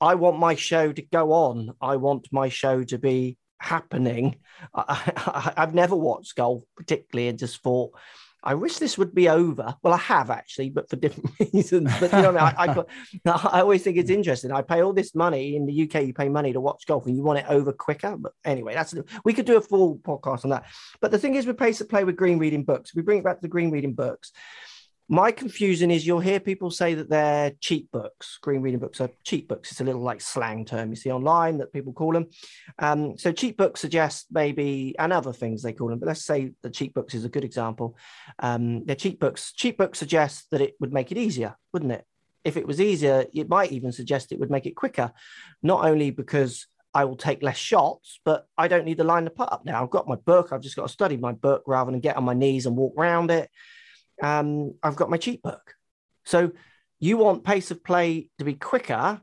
[0.00, 1.74] I want my show to go on.
[1.80, 4.36] I want my show to be happening.
[4.74, 7.92] I, have never watched golf particularly and just thought,
[8.44, 9.76] I wish this would be over.
[9.82, 11.90] Well, I have actually, but for different reasons.
[12.00, 12.54] But you know, I?
[12.56, 12.84] I,
[13.26, 14.50] I, I, always think it's interesting.
[14.50, 16.06] I pay all this money in the UK.
[16.06, 18.16] You pay money to watch golf, and you want it over quicker.
[18.16, 20.64] But anyway, that's we could do a full podcast on that.
[21.00, 23.24] But the thing is, with pace of play with green reading books, we bring it
[23.24, 24.32] back to the green reading books
[25.12, 28.38] my confusion is you'll hear people say that they're cheap books.
[28.40, 29.70] Green reading books are cheap books.
[29.70, 32.28] It's a little like slang term you see online that people call them.
[32.78, 36.52] Um, so cheap books suggest maybe and other things they call them, but let's say
[36.62, 37.94] the cheap books is a good example.
[38.38, 39.52] Um, they're cheap books.
[39.52, 42.06] Cheap books suggest that it would make it easier, wouldn't it?
[42.42, 45.12] If it was easier, it might even suggest it would make it quicker,
[45.62, 49.30] not only because I will take less shots, but I don't need to line the
[49.30, 49.82] putt up now.
[49.82, 50.52] I've got my book.
[50.52, 52.94] I've just got to study my book rather than get on my knees and walk
[52.96, 53.50] around it
[54.22, 55.74] um, I've got my cheat book.
[56.24, 56.52] So
[57.00, 59.20] you want pace of play to be quicker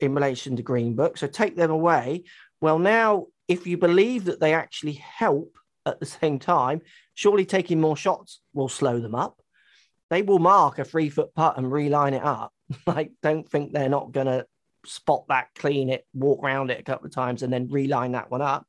[0.00, 1.16] in relation to green book.
[1.16, 2.24] So take them away.
[2.60, 6.80] Well, now, if you believe that they actually help at the same time,
[7.14, 9.40] surely taking more shots will slow them up.
[10.10, 12.52] They will mark a three foot putt and reline it up.
[12.86, 14.46] like, don't think they're not going to
[14.84, 18.30] spot that, clean it, walk around it a couple of times, and then reline that
[18.30, 18.66] one up.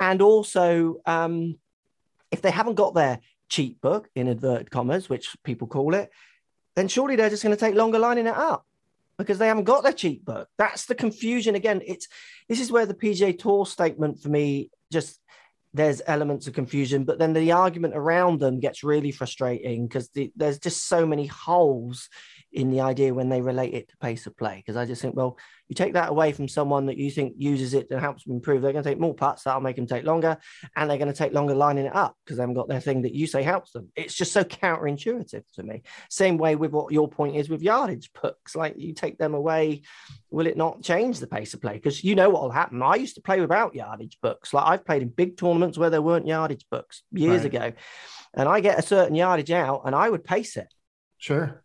[0.00, 1.56] And also, um,
[2.30, 4.38] if they haven't got their cheap book in
[4.70, 6.10] commas, which people call it,
[6.74, 8.64] then surely they're just going to take longer lining it up
[9.18, 10.48] because they haven't got their cheap book.
[10.58, 11.82] That's the confusion again.
[11.86, 12.08] It's
[12.48, 15.20] this is where the PGA Tour statement for me just
[15.72, 20.32] there's elements of confusion, but then the argument around them gets really frustrating because the,
[20.34, 22.08] there's just so many holes
[22.56, 24.56] in the idea when they relate it to pace of play.
[24.56, 25.36] Because I just think, well,
[25.68, 28.62] you take that away from someone that you think uses it and helps them improve,
[28.62, 29.42] they're going to take more putts.
[29.42, 30.38] That'll make them take longer,
[30.74, 33.02] and they're going to take longer lining it up because they haven't got their thing
[33.02, 33.92] that you say helps them.
[33.94, 35.82] It's just so counterintuitive to me.
[36.08, 38.56] Same way with what your point is with yardage books.
[38.56, 39.82] Like you take them away,
[40.30, 41.74] will it not change the pace of play?
[41.74, 42.82] Because you know what will happen.
[42.82, 44.54] I used to play without yardage books.
[44.54, 47.54] Like I've played in big tournaments where there weren't yardage books years right.
[47.54, 47.72] ago,
[48.32, 50.72] and I get a certain yardage out, and I would pace it.
[51.18, 51.62] Sure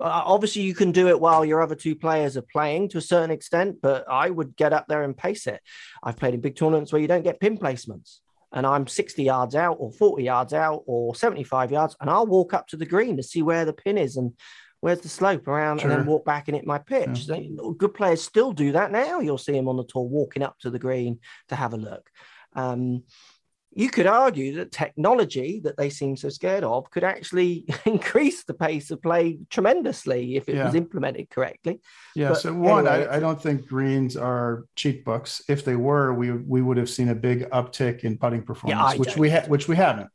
[0.00, 3.30] obviously, you can do it while your other two players are playing to a certain
[3.30, 5.60] extent, but I would get up there and pace it.
[6.02, 8.18] I've played in big tournaments where you don't get pin placements,
[8.52, 12.54] and I'm 60 yards out, or 40 yards out, or 75 yards, and I'll walk
[12.54, 14.32] up to the green to see where the pin is and
[14.80, 15.90] where's the slope around, sure.
[15.90, 17.26] and then walk back and hit my pitch.
[17.28, 17.40] Yeah.
[17.76, 19.20] Good players still do that now.
[19.20, 22.08] You'll see them on the tour walking up to the green to have a look.
[22.54, 23.04] Um,
[23.72, 28.54] you could argue that technology that they seem so scared of could actually increase the
[28.54, 30.66] pace of play tremendously if it yeah.
[30.66, 31.80] was implemented correctly.
[32.16, 32.30] Yeah.
[32.30, 35.42] But so one, anyway, I, I, don't think greens are cheat books.
[35.48, 38.98] If they were, we we would have seen a big uptick in putting performance, yeah,
[38.98, 40.10] which we ha- which we haven't.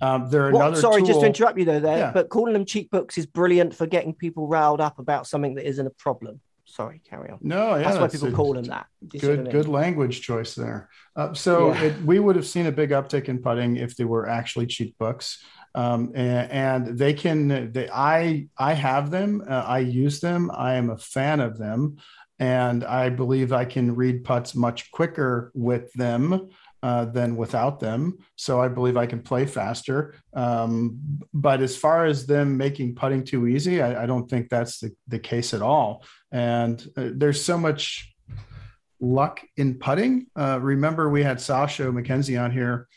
[0.00, 1.06] Um, there well, sorry, tool...
[1.06, 1.98] just to interrupt you though, there.
[1.98, 2.10] Yeah.
[2.12, 5.66] But calling them cheat books is brilliant for getting people riled up about something that
[5.66, 6.40] isn't a problem.
[6.70, 7.38] Sorry, carry on.
[7.42, 8.86] No, yeah, that's, that's why people call them that.
[9.08, 9.52] Good, I mean?
[9.52, 10.88] good language choice there.
[11.16, 11.82] Uh, so yeah.
[11.84, 14.96] it, we would have seen a big uptick in putting if they were actually cheat
[14.96, 15.44] books.
[15.74, 17.72] Um, and, and, they can.
[17.72, 19.42] They, I I have them.
[19.48, 20.50] Uh, I use them.
[20.52, 21.96] I am a fan of them,
[22.38, 26.50] and I believe I can read putts much quicker with them.
[26.82, 28.16] Uh, than without them.
[28.36, 30.14] So I believe I can play faster.
[30.32, 30.98] Um,
[31.34, 34.90] but as far as them making putting too easy, I, I don't think that's the,
[35.06, 36.02] the case at all.
[36.32, 38.14] And uh, there's so much
[38.98, 40.28] luck in putting.
[40.34, 42.88] Uh, remember, we had Sasho MacKenzie on here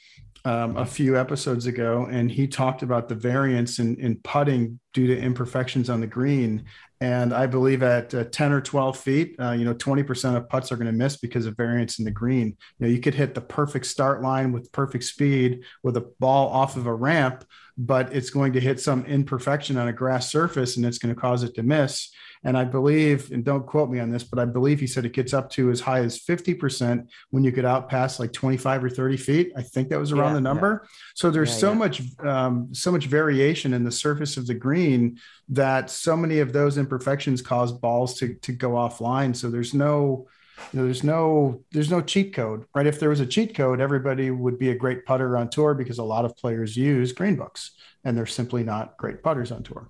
[0.46, 5.08] um, a few episodes ago, and he talked about the variance in, in putting due
[5.08, 6.63] to imperfections on the green.
[7.03, 10.71] And I believe at uh, 10 or 12 feet, uh, you know, 20% of putts
[10.71, 12.47] are going to miss because of variance in the green.
[12.47, 16.47] You know, you could hit the perfect start line with perfect speed with a ball
[16.47, 17.43] off of a ramp,
[17.77, 21.19] but it's going to hit some imperfection on a grass surface and it's going to
[21.19, 22.09] cause it to miss.
[22.45, 25.13] And I believe, and don't quote me on this, but I believe he said it
[25.13, 29.17] gets up to as high as 50% when you could outpass like 25 or 30
[29.17, 29.53] feet.
[29.55, 30.81] I think that was around yeah, the number.
[30.83, 30.89] Yeah.
[31.15, 35.19] So there's yeah, so much, um, so much variation in the surface of the green
[35.49, 39.36] that so many of those imperfections cause balls to, to go offline.
[39.36, 40.27] So there's no,
[40.71, 42.88] you know, there's no there's no cheat code, right?
[42.88, 45.97] If there was a cheat code, everybody would be a great putter on tour because
[45.97, 47.71] a lot of players use green books,
[48.03, 49.89] and they're simply not great putters on tour.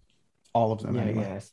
[0.54, 1.24] All of them, yeah, anyway.
[1.24, 1.52] Yes.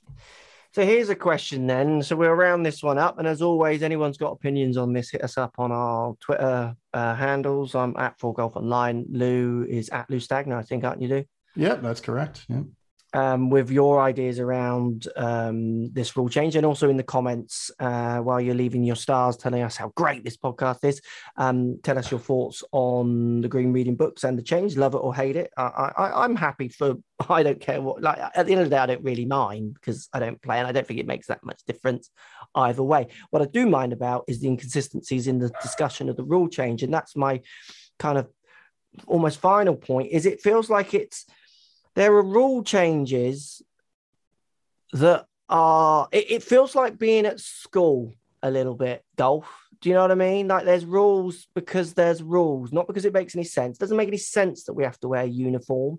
[0.72, 2.00] So here's a question then.
[2.02, 3.18] So we'll round this one up.
[3.18, 7.14] And as always, anyone's got opinions on this, hit us up on our Twitter uh,
[7.16, 7.74] handles.
[7.74, 9.04] I'm at Full Golf Online.
[9.10, 11.24] Lou is at Lou Stagner, I think, aren't you, Lou?
[11.56, 12.44] Yeah, that's correct.
[12.48, 12.62] Yeah
[13.12, 18.18] um, with your ideas around um, this rule change, and also in the comments uh,
[18.18, 21.00] while you're leaving your stars, telling us how great this podcast is.
[21.36, 24.76] Um, tell us your thoughts on the green reading books and the change.
[24.76, 25.50] Love it or hate it.
[25.56, 26.94] I, I'm happy for.
[27.28, 28.02] I don't care what.
[28.02, 30.58] Like at the end of the day, I don't really mind because I don't play,
[30.58, 32.10] and I don't think it makes that much difference
[32.54, 33.08] either way.
[33.30, 36.82] What I do mind about is the inconsistencies in the discussion of the rule change,
[36.82, 37.40] and that's my
[37.98, 38.28] kind of
[39.06, 40.10] almost final point.
[40.12, 41.26] Is it feels like it's
[41.94, 43.62] there are rule changes
[44.92, 49.48] that are it, it, feels like being at school a little bit golf
[49.80, 50.48] do you know what i mean?
[50.48, 53.76] Like there's rules because there's rules not because it makes any sense.
[53.76, 55.98] It doesn't make any sense that we have to wear uniform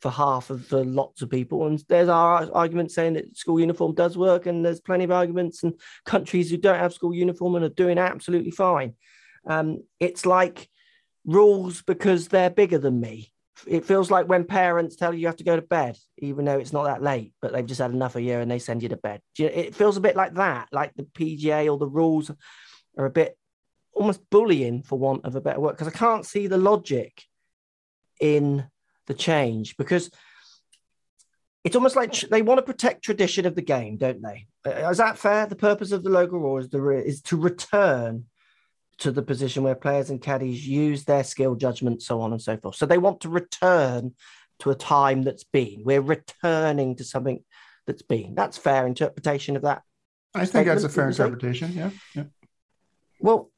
[0.00, 1.66] for half of the lots of people.
[1.66, 5.62] And there's our argument saying that school uniform does work and there's plenty of arguments
[5.62, 5.74] and
[6.06, 8.94] countries who don't have school uniform and are doing absolutely fine.
[9.44, 10.68] Um, it's like
[11.26, 13.32] rules because they're bigger than me
[13.66, 16.58] it feels like when parents tell you you have to go to bed, even though
[16.58, 18.88] it's not that late, but they've just had enough a year and they send you
[18.90, 19.20] to bed.
[19.38, 22.30] It feels a bit like that, like the PGA or the rules
[22.96, 23.36] are a bit
[23.92, 27.24] almost bullying, for want of a better word, because I can't see the logic
[28.20, 28.66] in
[29.06, 30.10] the change because
[31.64, 34.46] it's almost like they want to protect tradition of the game, don't they?
[34.66, 35.46] Uh, is that fair?
[35.46, 38.24] The purpose of the local rule is, the, is to return
[38.98, 42.56] to the position where players and caddies use their skill, judgment, so on and so
[42.56, 42.74] forth.
[42.74, 44.14] So they want to return
[44.60, 45.82] to a time that's been.
[45.84, 47.44] We're returning to something
[47.86, 48.34] that's been.
[48.34, 49.82] That's fair interpretation of that.
[50.34, 51.72] I think that's a fair interpretation.
[51.72, 51.90] Yeah.
[52.14, 52.24] yeah.
[53.20, 53.50] Well,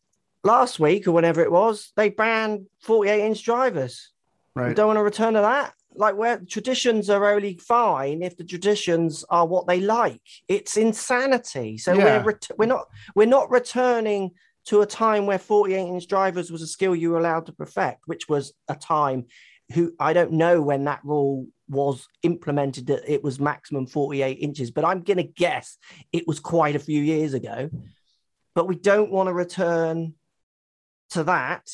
[0.44, 4.12] last week or whenever it was, they banned 48 inch drivers.
[4.54, 4.68] Right.
[4.68, 5.74] We don't want to return to that.
[5.94, 10.22] Like where traditions are only fine if the traditions are what they like.
[10.46, 11.78] It's insanity.
[11.78, 12.18] So yeah.
[12.18, 14.30] we're ret- we're not we're not returning
[14.66, 18.02] to a time where 48 inch drivers was a skill you were allowed to perfect,
[18.06, 19.26] which was a time
[19.72, 24.70] who I don't know when that rule was implemented that it was maximum 48 inches,
[24.70, 25.78] but I'm going to guess
[26.12, 27.70] it was quite a few years ago.
[28.54, 30.14] But we don't want to return
[31.10, 31.70] to that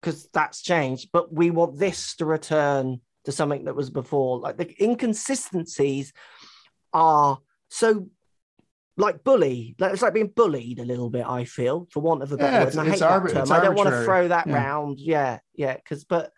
[0.00, 4.38] because that's changed, but we want this to return to something that was before.
[4.38, 6.12] Like the inconsistencies
[6.92, 8.08] are so
[8.96, 9.74] like bully.
[9.78, 11.26] Like, it's like being bullied a little bit.
[11.26, 12.72] I feel, for want of a better yeah, word.
[12.72, 13.52] And I hate that term.
[13.52, 14.54] I don't want to throw that yeah.
[14.54, 15.00] round.
[15.00, 15.74] Yeah, yeah.
[15.74, 16.32] Because, but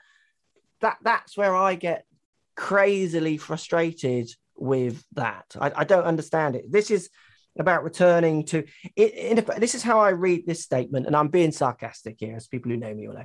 [0.81, 2.07] that that's where I get
[2.55, 5.47] crazily frustrated with that.
[5.61, 6.71] I, I don't understand it.
[6.71, 7.11] This is
[7.59, 8.65] about returning to
[8.97, 9.15] it.
[9.15, 12.71] In, this is how I read this statement, and I'm being sarcastic here, as people
[12.71, 13.25] who know me will know.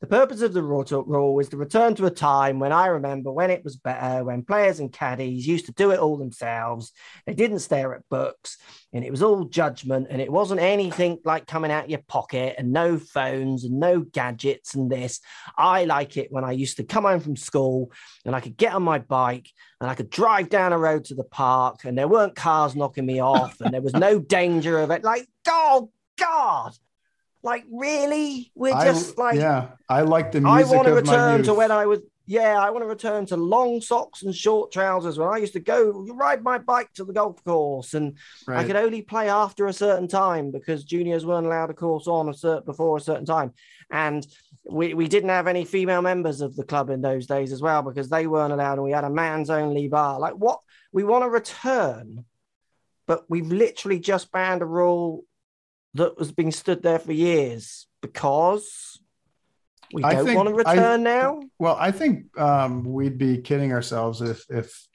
[0.00, 3.50] The purpose of the rule is to return to a time when I remember when
[3.50, 6.92] it was better, when players and caddies used to do it all themselves.
[7.26, 8.58] They didn't stare at books,
[8.96, 12.72] and it was all judgment, and it wasn't anything like coming out your pocket, and
[12.72, 15.20] no phones, and no gadgets, and this.
[15.56, 17.92] I like it when I used to come home from school
[18.24, 19.48] and I could get on my bike
[19.80, 23.06] and I could drive down a road to the park, and there weren't cars knocking
[23.06, 25.04] me off, and there was no danger of it.
[25.04, 26.72] Like, oh God,
[27.42, 29.68] like really, we're just I, like, yeah.
[29.88, 30.72] I like the music.
[30.72, 32.00] I want to return to when I was.
[32.28, 35.60] Yeah, I want to return to long socks and short trousers when I used to
[35.60, 38.18] go ride my bike to the golf course, and
[38.48, 42.28] I could only play after a certain time because juniors weren't allowed a course on
[42.28, 43.52] a certain before a certain time,
[43.92, 44.26] and
[44.68, 47.82] we, we didn't have any female members of the club in those days as well
[47.82, 50.18] because they weren't allowed, and we had a man's only bar.
[50.18, 50.58] Like what?
[50.92, 52.24] We want to return,
[53.06, 55.24] but we've literally just banned a rule
[55.94, 59.00] that has been stood there for years because
[59.92, 61.40] we I don't think- want to I- return now.
[61.58, 64.86] Well, I think um, we'd be kidding ourselves if if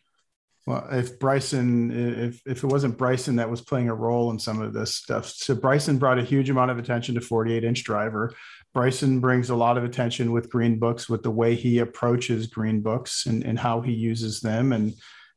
[0.68, 1.92] well if Bryson
[2.30, 5.26] if if it wasn't Bryson that was playing a role in some of this stuff.
[5.28, 8.34] So Bryson brought a huge amount of attention to 48 inch driver.
[8.74, 12.82] Bryson brings a lot of attention with green books with the way he approaches green
[12.82, 14.94] books and, and how he uses them and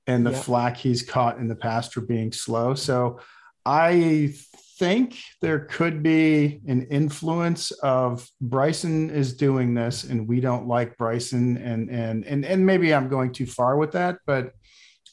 [0.07, 2.74] and the flack he's caught in the past for being slow.
[2.74, 3.20] So
[3.64, 4.34] I
[4.79, 10.97] think there could be an influence of Bryson is doing this and we don't like
[10.97, 14.53] Bryson and and and and maybe I'm going too far with that, but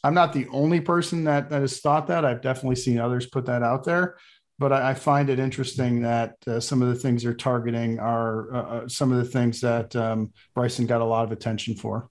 [0.04, 2.26] I'm not the only person that that has thought that.
[2.26, 4.18] I've definitely seen others put that out there,
[4.58, 8.62] but I, find it interesting that uh, some of the things they're targeting are uh,
[8.62, 12.10] uh, some of the things that um, Bryson got a lot of attention for.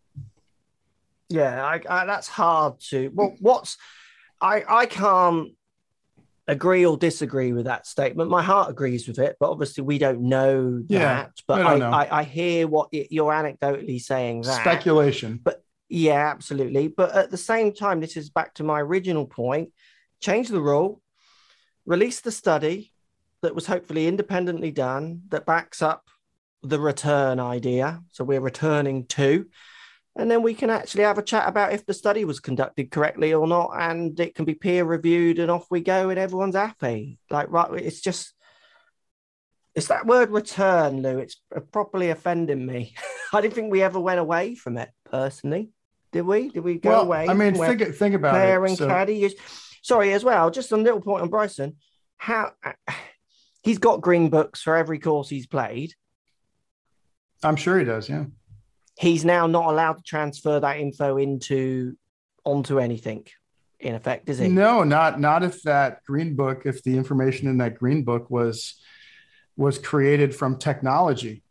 [1.28, 3.10] Yeah, I, I, that's hard to.
[3.14, 3.76] Well, what's
[4.40, 5.50] I I can't
[6.50, 8.30] agree or disagree with that statement.
[8.30, 11.32] My heart agrees with it, but obviously we don't know Yeah, that.
[11.46, 11.76] But I.
[11.76, 14.42] I, I hear what you're anecdotally saying.
[14.42, 15.40] That Speculation.
[15.42, 16.88] But yeah, absolutely.
[16.88, 19.70] But at the same time, this is back to my original point
[20.20, 21.00] change the rule,
[21.86, 22.92] release the study
[23.42, 26.08] that was hopefully independently done that backs up
[26.62, 28.02] the return idea.
[28.12, 29.46] So we're returning to.
[30.20, 33.32] And then we can actually have a chat about if the study was conducted correctly
[33.32, 33.70] or not.
[33.78, 37.18] And it can be peer reviewed and off we go and everyone's happy.
[37.30, 38.34] Like, right, it's just,
[39.74, 41.18] it's that word return, Lou.
[41.18, 41.40] It's
[41.72, 42.94] properly offending me.
[43.32, 45.70] I didn't think we ever went away from it personally.
[46.12, 46.50] Did we?
[46.50, 47.26] Did we go well, away?
[47.26, 48.68] I mean, think think about player it.
[48.68, 49.34] and So- caddy use?
[49.82, 50.50] Sorry, as well.
[50.50, 51.76] Just a little point on Bryson.
[52.18, 52.52] How
[53.62, 55.94] he's got green books for every course he's played.
[57.42, 58.06] I'm sure he does.
[58.06, 58.24] Yeah.
[59.00, 61.96] He's now not allowed to transfer that info into
[62.44, 63.26] onto anything.
[63.78, 64.48] In effect, is he?
[64.48, 68.74] No, not not if that green book, if the information in that green book was
[69.56, 71.42] was created from technology.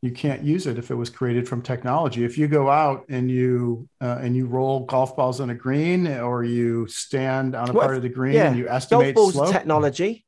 [0.00, 2.24] You can't use it if it was created from technology.
[2.24, 6.06] If you go out and you uh, and you roll golf balls on a green,
[6.06, 8.48] or you stand on a Well, part of the green yeah.
[8.48, 9.52] and you estimate Golf balls slope.
[9.52, 10.24] technology.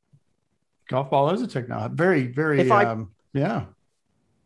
[0.91, 1.95] golf ball is a technology.
[1.95, 2.61] Very, very.
[2.61, 3.65] If I- um, yeah.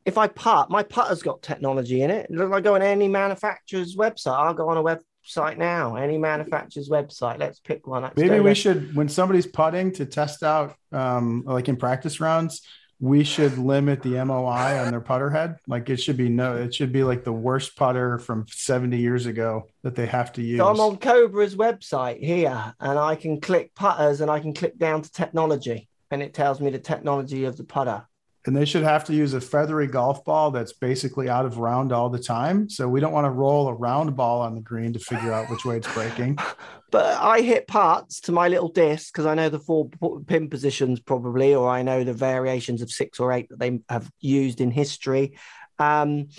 [0.05, 2.27] If I putt, my putter's got technology in it.
[2.31, 5.97] If I go on any manufacturer's website, I'll go on a website now.
[5.97, 7.39] Any manufacturer's website.
[7.39, 8.03] Let's pick one.
[8.03, 12.63] Let's Maybe we should, when somebody's putting to test out, um, like in practice rounds,
[13.01, 15.57] we should limit the MOI on their putter head.
[15.67, 19.25] Like it should be no, it should be like the worst putter from 70 years
[19.27, 20.59] ago that they have to use.
[20.59, 24.79] So I'm on Cobra's website here, and I can click putters, and I can click
[24.79, 28.07] down to technology, and it tells me the technology of the putter.
[28.47, 31.93] And they should have to use a feathery golf ball that's basically out of round
[31.93, 32.71] all the time.
[32.71, 35.51] So we don't want to roll a round ball on the green to figure out
[35.51, 36.39] which way it's breaking.
[36.93, 39.91] But I hit parts to my little disc because I know the four
[40.27, 44.11] pin positions probably, or I know the variations of six or eight that they have
[44.19, 45.39] used in history.
[45.79, 46.31] Um,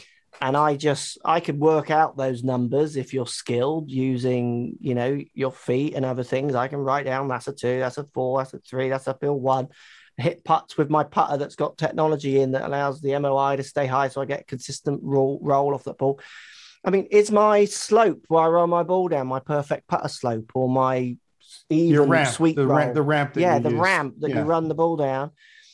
[0.41, 5.21] and I just I could work out those numbers if you're skilled using you know
[5.33, 6.53] your feet and other things.
[6.53, 9.13] I can write down that's a two, that's a four, that's a three, that's a
[9.13, 9.69] pill one.
[10.17, 13.87] Hit putts with my putter that's got technology in that allows the MOI to stay
[13.87, 16.19] high, so I get consistent roll roll off the ball.
[16.83, 20.51] I mean, is my slope where I roll my ball down my perfect putter slope
[20.53, 21.15] or my
[21.69, 23.33] even Your ramp, sweet the ramp, the ramp.
[23.33, 23.79] That yeah, you the use.
[23.79, 24.39] ramp that Yeah.
[24.39, 25.31] you run the ball down,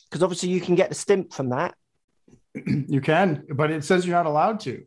[0.10, 1.76] because obviously you can get the stimp from that.
[2.66, 4.84] You can, but it says you're not allowed to.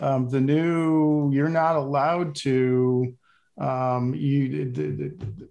[0.00, 3.14] Um, the new, you're not allowed to.
[3.58, 5.48] Um, you the, the,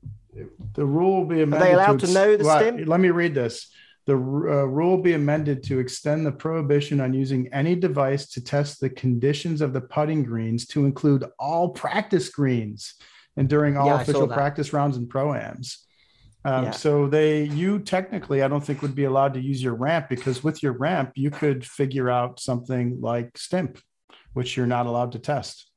[0.73, 1.61] the, rule will be amended.
[1.61, 2.87] Are they allowed to ex- know the well, stimp?
[2.87, 3.71] Let me read this.
[4.05, 8.43] The uh, rule will be amended to extend the prohibition on using any device to
[8.43, 12.95] test the conditions of the putting greens to include all practice greens
[13.37, 15.77] and during all Yeah, official practice rounds and proams.
[16.45, 16.71] Um, Yeah.
[16.71, 20.43] So they, you technically, I don't think would be allowed to use your ramp because
[20.43, 23.79] with your ramp, you could figure out something like stimp,
[24.33, 25.69] which you're not allowed to test.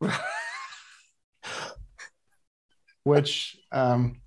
[3.08, 4.20] which um,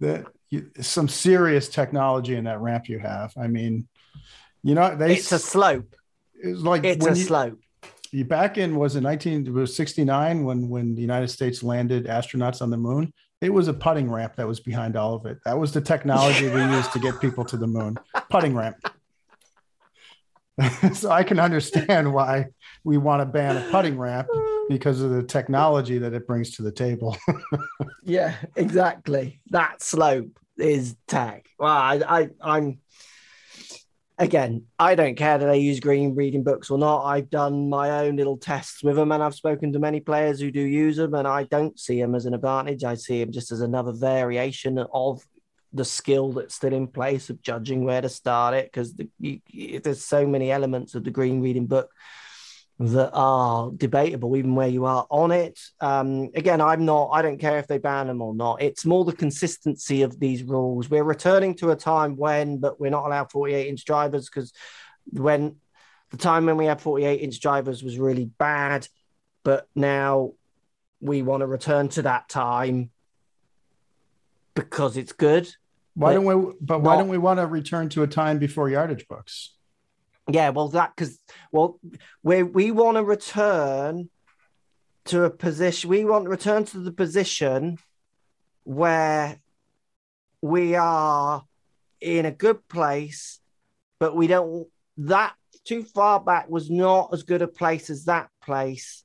[0.00, 3.32] the you, some serious technology in that ramp you have.
[3.36, 3.88] I mean,
[4.62, 5.94] you know, they It's a slope.
[6.34, 7.60] it's like It's a you, slope.
[8.10, 12.60] you back in was in 19 was 69 when when the United States landed astronauts
[12.60, 13.12] on the moon.
[13.40, 15.38] It was a putting ramp that was behind all of it.
[15.44, 17.96] That was the technology we used to get people to the moon.
[18.28, 18.76] Putting ramp.
[20.94, 22.46] so I can understand why
[22.84, 24.28] we want to ban a putting ramp
[24.70, 27.16] because of the technology that it brings to the table.
[28.02, 29.40] Yeah, exactly.
[29.50, 31.46] That slope is tech.
[31.58, 32.80] Well, I, I, I'm
[34.18, 34.64] again.
[34.78, 37.04] I don't care that I use green reading books or not.
[37.04, 40.50] I've done my own little tests with them, and I've spoken to many players who
[40.50, 42.82] do use them, and I don't see them as an advantage.
[42.82, 45.22] I see them just as another variation of
[45.72, 49.40] the skill that's still in place of judging where to start it because the,
[49.84, 51.90] there's so many elements of the green reading book
[52.80, 55.60] that are debatable, even where you are on it.
[55.80, 58.62] Um, again, I'm not, I don't care if they ban them or not.
[58.62, 60.88] It's more the consistency of these rules.
[60.88, 64.54] We're returning to a time when, but we're not allowed 48 inch drivers because
[65.12, 65.56] when
[66.10, 68.88] the time when we had 48 inch drivers was really bad,
[69.44, 70.32] but now
[71.02, 72.90] we want to return to that time
[74.54, 75.54] because it's good.
[75.92, 76.54] Why don't we?
[76.62, 79.52] But why not- don't we want to return to a time before yardage books?
[80.32, 81.18] Yeah, well, that because
[81.52, 81.78] well,
[82.22, 84.10] we we want to return
[85.06, 85.90] to a position.
[85.90, 87.78] We want to return to the position
[88.64, 89.40] where
[90.42, 91.44] we are
[92.00, 93.40] in a good place,
[93.98, 94.68] but we don't.
[94.98, 99.04] That too far back was not as good a place as that place,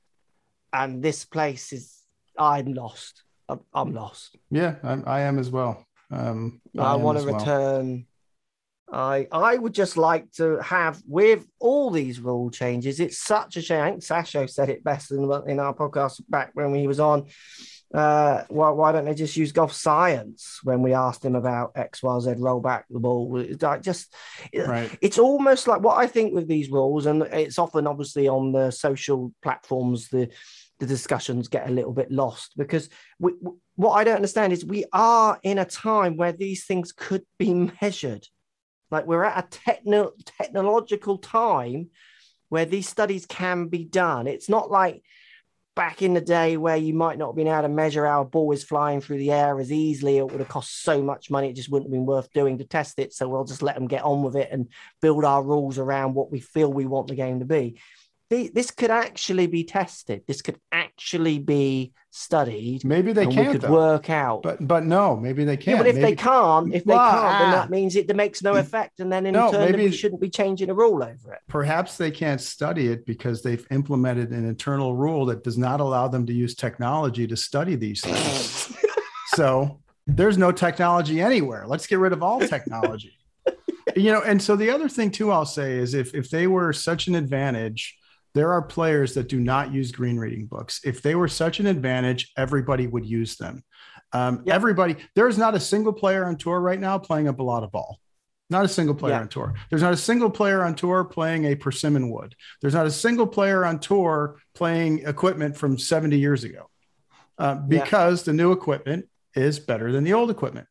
[0.72, 1.92] and this place is.
[2.38, 3.22] I'm lost.
[3.48, 4.36] I'm, I'm lost.
[4.50, 5.86] Yeah, I'm, I am as well.
[6.10, 7.38] Um, I, am want to well.
[7.38, 8.06] return.
[8.92, 13.00] I I would just like to have with all these rule changes.
[13.00, 13.82] It's such a shame.
[13.82, 17.26] I think Sasho said it best in, in our podcast back when he was on.
[17.94, 22.02] Uh, why why don't they just use golf science when we asked him about X
[22.02, 23.38] Y Z roll back the ball?
[23.38, 24.12] It's like just
[24.54, 24.90] Right.
[25.00, 28.70] it's almost like what I think with these rules, and it's often obviously on the
[28.70, 30.28] social platforms, the
[30.78, 33.32] the discussions get a little bit lost because we,
[33.76, 37.70] what I don't understand is we are in a time where these things could be
[37.80, 38.26] measured.
[38.90, 41.90] Like we're at a techno- technological time
[42.48, 44.26] where these studies can be done.
[44.26, 45.02] It's not like
[45.74, 48.24] back in the day where you might not have been able to measure how a
[48.24, 50.16] ball is flying through the air as easily.
[50.16, 52.64] It would have cost so much money, it just wouldn't have been worth doing to
[52.64, 53.12] test it.
[53.12, 54.68] So we'll just let them get on with it and
[55.02, 57.78] build our rules around what we feel we want the game to be.
[58.30, 60.22] This could actually be tested.
[60.26, 60.85] This could actually
[61.44, 62.84] be studied.
[62.84, 63.72] Maybe they we can't could though.
[63.72, 64.42] work out.
[64.42, 65.78] But but no, maybe they can't.
[65.78, 68.60] but if they can't, if they can't, then that means it makes no mm.
[68.60, 69.00] effect.
[69.00, 71.40] And then in No, turn, then we shouldn't be changing a rule over it.
[71.46, 76.08] perhaps they can't study it because they've implemented an internal rule that does not allow
[76.08, 78.74] them to use technology to study these things.
[79.34, 81.66] so there's no technology anywhere.
[81.66, 83.12] Let's get rid of all technology.
[83.96, 86.72] you know, and so the other thing too, I'll say is if if they were
[86.72, 87.98] such an advantage,
[88.36, 90.80] there are players that do not use green reading books.
[90.84, 93.64] If they were such an advantage, everybody would use them.
[94.12, 94.54] Um, Yeah.
[94.54, 97.98] Everybody, there's not a single player on tour right now playing a balata ball.
[98.50, 99.20] Not a single player Yeah.
[99.22, 99.54] on tour.
[99.70, 102.34] There's not a single player on tour playing a persimmon wood.
[102.60, 106.68] There's not a single player on tour playing equipment from 70 years ago
[107.38, 107.82] uh, Yeah.
[107.82, 110.68] because the new equipment is better than the old equipment.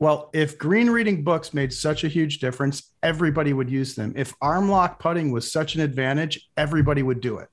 [0.00, 4.14] Well, if green reading books made such a huge difference, everybody would use them.
[4.16, 7.48] If arm lock putting was such an advantage, everybody would do it.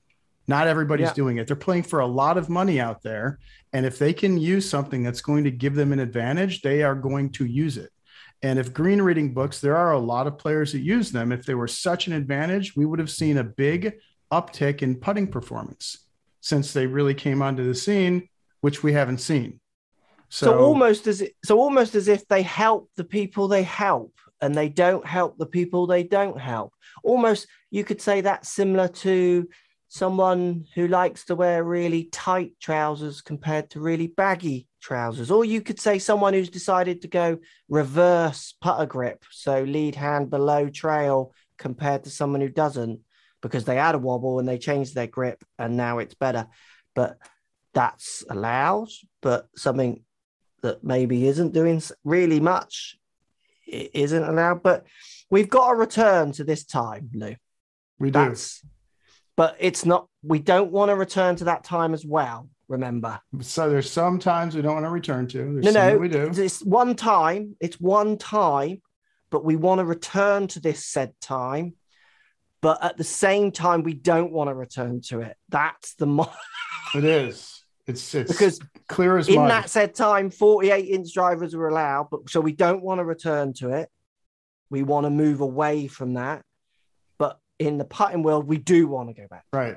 [0.48, 1.14] Not everybody's Yeah.
[1.14, 1.46] doing it.
[1.46, 3.38] They're playing for a lot of money out there.
[3.74, 6.94] And if they can use something that's going to give them an advantage, they are
[6.94, 7.90] going to use it.
[8.42, 11.32] And if green reading books, there are a lot of players that use them.
[11.32, 13.98] If they were such an advantage, we would have seen a big
[14.32, 16.06] uptick in putting performance
[16.40, 18.26] since they really came onto the scene,
[18.62, 19.60] which we haven't seen.
[20.30, 24.68] So, almost as so almost as if they help the people they help and they
[24.68, 26.74] don't help the people they don't help.
[27.02, 29.48] Almost you could say that's similar to
[29.88, 35.30] someone who likes to wear really tight trousers compared to really baggy trousers.
[35.30, 40.30] Or you could say someone who's decided to go reverse putter grip, so lead hand
[40.30, 43.00] below trail compared to someone who doesn't
[43.40, 46.46] because they had a wobble and they changed their grip and now it's better.
[46.94, 47.16] But
[47.72, 48.88] that's allowed,
[49.22, 50.02] but something
[50.62, 52.96] that maybe isn't doing really much
[53.72, 54.62] i- isn't allowed.
[54.62, 54.86] But
[55.30, 57.34] we've got to return to this time, Lou.
[57.98, 58.18] we do.
[58.18, 58.64] That's,
[59.36, 60.08] but it's not.
[60.22, 64.54] We don't want to return to that time as well Remember, So there's some times
[64.54, 65.38] we don't want to return to.
[65.62, 66.30] There's no, no, we do.
[66.34, 67.56] it's one time.
[67.60, 68.82] It's one time,
[69.30, 71.76] but we want to return to this said time.
[72.60, 75.36] But at the same time, we don't want to return to it.
[75.48, 76.30] That's the mo-
[76.94, 77.57] It is.
[77.88, 79.50] It's it's because clear as in mud.
[79.50, 83.54] that said time, 48 inch drivers were allowed, but so we don't want to return
[83.54, 83.88] to it.
[84.68, 86.42] We want to move away from that.
[87.18, 89.44] But in the putting world, we do want to go back.
[89.52, 89.76] right.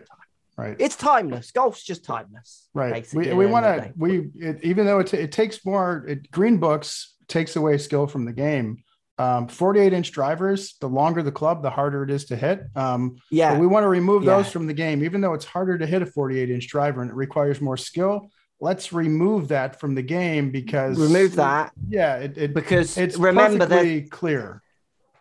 [0.57, 0.75] Right.
[0.77, 1.51] It's timeless.
[1.51, 2.69] Golf's just timeless.
[2.73, 3.07] Right.
[3.13, 6.05] We, we want end of the to, we, it, even though it, it takes more,
[6.07, 8.83] it, Green Books takes away skill from the game.
[9.21, 12.63] Um, 48 inch drivers, the longer the club, the harder it is to hit.
[12.75, 13.59] Um, Yeah.
[13.59, 14.37] we want to remove Yeah.
[14.37, 17.11] those from the game, even though it's harder to hit a 48 inch driver and
[17.11, 18.31] it requires more skill.
[18.59, 22.15] Let's remove that from the game because remove that Yeah.
[22.17, 24.63] It, it because it's remember that clear.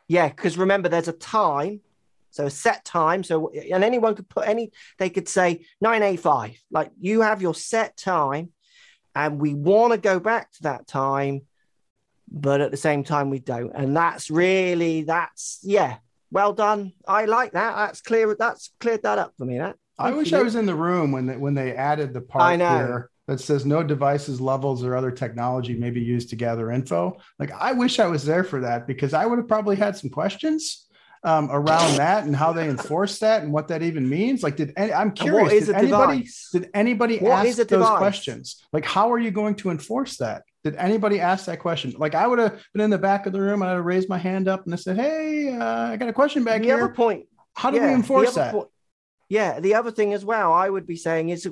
[0.09, 1.82] Yeah, because remember, there's a time,
[2.30, 3.22] so a set time.
[3.22, 6.57] So, and anyone could put any, they could say 985.
[6.70, 8.53] Like you have your set time,
[9.14, 11.42] and we want to go back to that time,
[12.30, 13.72] but at the same time, we don't.
[13.74, 15.96] And that's really, that's, yeah,
[16.30, 16.92] well done.
[17.06, 17.74] I like that.
[17.74, 18.34] That's clear.
[18.38, 19.58] That's cleared that up for me.
[19.58, 20.32] That I wish.
[20.32, 23.66] I was in the room when they, when they added the part here that says
[23.66, 27.16] no devices, levels, or other technology may be used to gather info.
[27.38, 30.10] Like I wish I was there for that because I would have probably had some
[30.10, 30.86] questions
[31.22, 34.42] um, around that and how they enforce that and what that even means.
[34.42, 35.42] Like, did any, I'm curious?
[35.42, 38.64] what is did anybody did anybody ask those questions?
[38.72, 40.42] Like, how are you going to enforce that?
[40.62, 41.94] Did anybody ask that question?
[41.96, 44.08] Like, I would have been in the back of the room and I'd have raised
[44.08, 46.76] my hand up and I said, "Hey, uh, I got a question back the here.
[46.76, 48.70] other point how do yeah, we enforce that?" po-
[49.30, 51.48] yeah, the other thing as well, I would be saying is,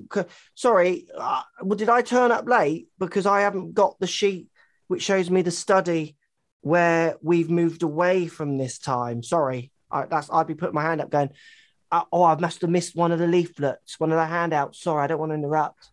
[0.56, 4.48] sorry, uh, well, did I turn up late because I haven't got the sheet
[4.88, 6.16] which shows me the study
[6.60, 9.22] where we've moved away from this time?
[9.22, 11.30] Sorry, I, that's I'd be putting my hand up, going,
[11.92, 14.82] uh, oh, I must have missed one of the leaflets, one of the handouts.
[14.82, 15.88] Sorry, I don't want to interrupt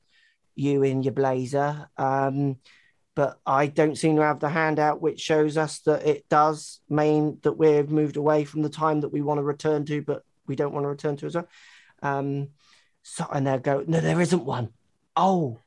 [0.55, 1.87] you in your blazer.
[1.97, 2.57] Um,
[3.15, 7.39] but I don't seem to have the handout which shows us that it does mean
[7.43, 10.55] that we've moved away from the time that we want to return to, but we
[10.55, 11.47] don't want to return to as well.
[12.03, 12.49] Um,
[13.03, 14.69] so and they'll go, no, there isn't one.
[15.15, 15.59] Oh,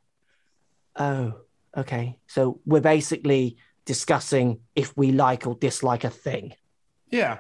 [0.96, 1.34] oh,
[1.76, 2.18] okay.
[2.26, 6.54] So we're basically discussing if we like or dislike a thing.
[7.10, 7.38] Yeah.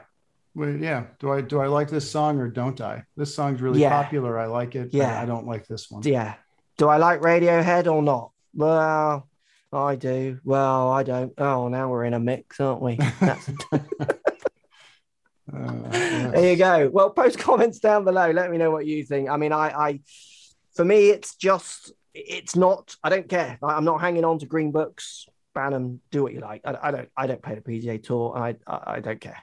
[0.54, 1.04] Well, yeah.
[1.20, 3.04] Do I do I like this song or don't I?
[3.16, 4.02] This song's really Yeah.
[4.02, 4.38] popular.
[4.38, 4.94] I like it.
[4.94, 5.18] Yeah.
[5.18, 6.02] I, I don't like this one.
[6.04, 6.34] Yeah.
[6.78, 8.32] Do I like Radiohead or not?
[8.54, 9.27] Well,
[9.72, 10.38] I do.
[10.44, 11.32] Well, I don't.
[11.38, 12.96] Oh, now we're in a mix, aren't we?
[13.20, 13.50] That's
[15.52, 16.90] Uh, There you go.
[16.92, 18.30] Well, post comments down below.
[18.30, 19.30] Let me know what you think.
[19.30, 20.00] I mean, I, I,
[20.74, 22.94] for me, it's just, it's not.
[23.02, 23.58] I don't care.
[23.62, 25.26] I- I'm not hanging on to green books.
[25.58, 26.00] Ban them.
[26.12, 26.60] Do what you like.
[26.64, 27.08] I, I don't.
[27.16, 28.38] I don't play the PGA Tour.
[28.38, 29.42] I, I, I don't care.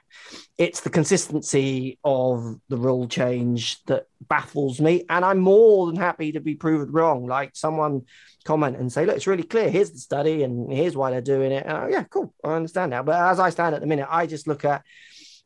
[0.56, 6.32] It's the consistency of the rule change that baffles me, and I'm more than happy
[6.32, 7.26] to be proven wrong.
[7.26, 8.06] Like someone
[8.46, 9.68] comment and say, "Look, it's really clear.
[9.68, 12.32] Here's the study, and here's why they're doing it." And I, yeah, cool.
[12.42, 13.02] I understand now.
[13.02, 14.84] But as I stand at the minute, I just look at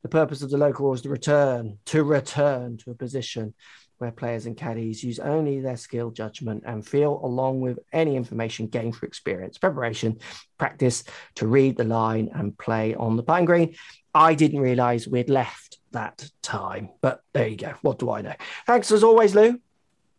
[0.04, 3.54] the purpose of the local rules to return to return to a position
[4.00, 8.66] where players and caddies use only their skill judgment and feel along with any information
[8.66, 10.18] gained through experience preparation
[10.56, 13.74] practice to read the line and play on the pine green
[14.14, 18.32] i didn't realize we'd left that time but there you go what do i know
[18.66, 19.60] thanks as always lou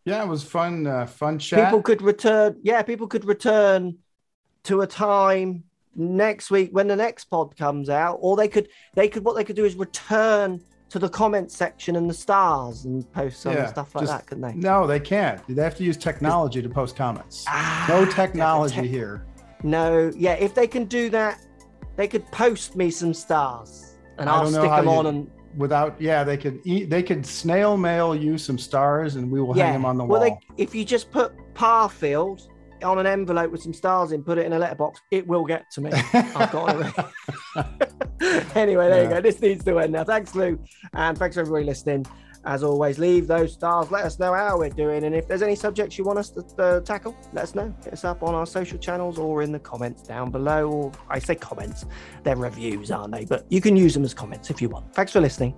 [0.06, 0.86] Yeah, it was fun.
[0.86, 1.66] Uh, fun chat.
[1.66, 3.98] people could return yeah people could return
[4.66, 5.64] to a time
[5.96, 9.44] next week when the next pod comes out or they could they could what they
[9.44, 10.62] could do is return
[10.92, 14.28] to the comment section and the stars and post some Yeah, stuff like just- that
[14.28, 15.42] couldn't they no, they can't.
[15.48, 17.46] They have to use technology to post comments.
[17.48, 19.26] Ah, No technology tech- here.
[19.64, 21.40] no yeah if they can do that
[21.96, 26.00] they could post me some stars and I i'll stick them you- on and Without,
[26.00, 26.90] yeah, they could eat.
[26.90, 30.06] They could snail mail you some stars, and we will yeah hang them on the
[30.06, 30.12] wall.
[30.18, 32.48] well they if you just put parfield
[32.84, 35.70] on an envelope with some stars in put it in a letterbox it will get
[35.72, 37.06] to me I've got it.
[38.56, 39.22] anyway, there you go.
[39.22, 40.04] This needs to end now.
[40.04, 40.60] Thanks, Lou.
[40.94, 42.06] And thanks everybody listening.
[42.44, 43.92] As always, leave those stars.
[43.92, 45.04] Let us know how we're doing.
[45.04, 47.74] And if there's any subjects you want us to uh, tackle, let us know.
[47.84, 50.72] Hit us up on our social channels or in the comments down below.
[50.72, 51.86] Or I say comments,
[52.24, 53.26] they're reviews, aren't they?
[53.26, 54.94] But you can use them as comments if you want.
[54.96, 55.56] Thanks for listening.